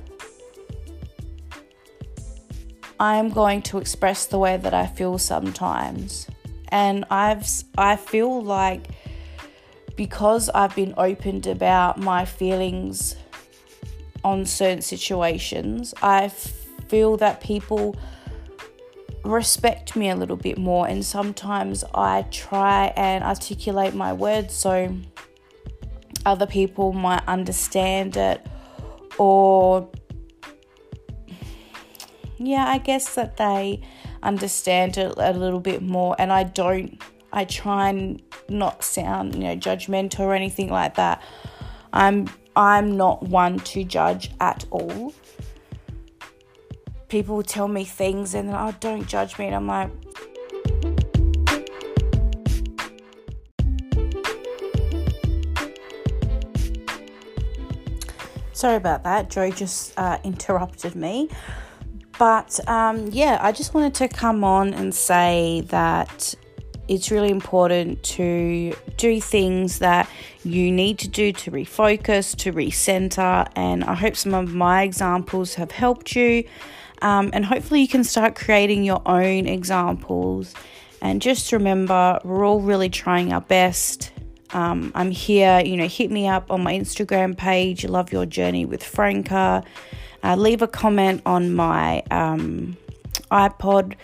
I'm 2.99 3.29
going 3.31 3.63
to 3.63 3.79
express 3.79 4.27
the 4.27 4.39
way 4.39 4.57
that 4.57 4.73
I 4.73 4.87
feel 4.87 5.19
sometimes. 5.19 6.27
And 6.69 7.05
I've 7.11 7.47
I 7.79 7.97
feel 7.97 8.43
like 8.43 8.89
because 9.97 10.49
I've 10.51 10.75
been 10.75 10.95
opened 10.97 11.47
about 11.47 11.99
my 11.99 12.25
feelings 12.25 13.17
on 14.25 14.45
certain 14.45 14.83
situations, 14.83 15.95
I 16.03 16.29
feel 16.29 17.17
that 17.19 17.41
people 17.41 17.97
respect 19.29 19.97
me 19.97 20.09
a 20.09 20.17
little 20.17 20.37
bit 20.37 20.59
more 20.59 20.87
and 20.87 21.05
sometimes 21.05 21.85
I 21.95 22.23
try 22.31 22.93
and 22.97 23.25
articulate 23.25 23.95
my 23.95 24.13
words 24.13 24.55
so 24.55 24.95
other 26.25 26.47
people 26.47 26.93
might 26.93 27.23
understand 27.27 28.17
it 28.17 28.47
or 29.19 29.89
yeah, 32.39 32.67
I 32.69 32.79
guess 32.79 33.15
that 33.15 33.37
they 33.37 33.81
understand 34.23 34.99
it 34.99 35.15
a 35.17 35.33
little 35.33 35.61
bit 35.61 35.83
more 35.83 36.17
and 36.19 36.33
I 36.33 36.43
don't 36.43 37.01
I 37.33 37.45
try 37.45 37.91
and 37.91 38.23
not 38.49 38.85
sound, 38.85 39.35
you 39.35 39.41
know, 39.43 39.57
judgmental 39.57 40.21
or 40.21 40.35
anything 40.35 40.71
like 40.71 40.95
that. 40.95 41.23
I'm 41.93 42.29
I'm 42.55 42.97
not 42.97 43.23
one 43.23 43.59
to 43.61 43.85
judge 43.85 44.31
at 44.41 44.65
all 44.71 45.13
people 47.09 47.43
tell 47.43 47.69
me 47.69 47.85
things 47.85 48.35
and 48.35 48.49
then, 48.49 48.57
oh, 48.57 48.75
don't 48.81 49.07
judge 49.07 49.39
me. 49.39 49.47
And 49.47 49.55
I'm 49.55 49.67
like, 49.67 49.91
sorry 58.53 58.77
about 58.77 59.05
that. 59.05 59.31
Joe 59.31 59.51
just 59.51 59.93
uh, 59.99 60.19
interrupted 60.25 60.97
me. 60.97 61.29
But 62.19 62.59
um, 62.69 63.09
yeah, 63.09 63.39
I 63.41 63.53
just 63.53 63.75
wanted 63.75 63.95
to 63.95 64.09
come 64.09 64.43
on 64.43 64.73
and 64.73 64.95
say 64.95 65.63
that 65.69 66.35
it's 66.89 67.11
really 67.11 67.31
important 67.31 68.03
to 68.03 68.75
do 68.97 69.21
things 69.21 69.81
that 69.81 70.09
you 70.45 70.71
need 70.71 70.99
to 71.01 71.09
do 71.09 71.33
to 71.33 71.51
refocus, 71.51 72.35
to 72.37 72.53
recenter. 72.53 73.47
And 73.55 73.85
I 73.85 73.95
hope 73.95 74.17
some 74.17 74.35
of 74.35 74.55
my 74.55 74.83
examples 74.83 75.55
have 75.57 75.73
helped 75.73 76.17
you. 76.17 76.45
Um, 77.03 77.31
and 77.33 77.45
hopefully, 77.45 77.81
you 77.81 77.89
can 77.89 78.05
start 78.05 78.35
creating 78.35 78.85
your 78.85 79.03
own 79.07 79.47
examples. 79.47 80.55
And 81.03 81.21
just 81.21 81.53
remember, 81.53 82.19
we're 82.25 82.45
all 82.45 82.61
really 82.61 82.89
trying 82.89 83.33
our 83.33 83.41
best. 83.41 84.13
Um, 84.51 84.93
I'm 84.95 85.11
here, 85.11 85.61
you 85.65 85.77
know, 85.77 85.89
hit 85.89 86.11
me 86.11 86.27
up 86.29 86.51
on 86.51 86.63
my 86.63 86.73
Instagram 86.73 87.37
page, 87.37 87.85
Love 87.85 88.13
Your 88.13 88.27
Journey 88.27 88.65
with 88.65 88.83
Franca. 88.83 89.63
Uh, 90.23 90.37
leave 90.37 90.63
a 90.63 90.69
comment 90.69 91.23
on 91.27 91.55
my 91.55 92.03
um, 92.11 92.77
iPod, 93.31 93.95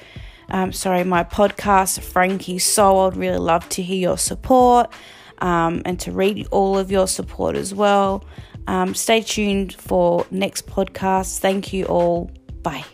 um, 0.51 0.73
sorry, 0.73 1.05
my 1.05 1.25
podcast, 1.25 2.01
Frankie 2.01 2.59
Soul. 2.59 3.07
I'd 3.07 3.17
really 3.17 3.39
love 3.39 3.69
to 3.71 3.83
hear 3.83 3.99
your 3.99 4.19
support 4.19 4.93
um, 5.39 5.83
and 5.85 5.99
to 6.01 6.13
read 6.13 6.47
all 6.51 6.79
of 6.79 6.91
your 6.91 7.09
support 7.09 7.57
as 7.57 7.75
well. 7.75 8.25
Um, 8.67 8.95
stay 8.95 9.23
tuned 9.23 9.75
for 9.75 10.27
next 10.31 10.67
podcast. 10.67 11.39
Thank 11.39 11.73
you 11.73 11.87
all. 11.87 12.31
Bye. 12.63 12.92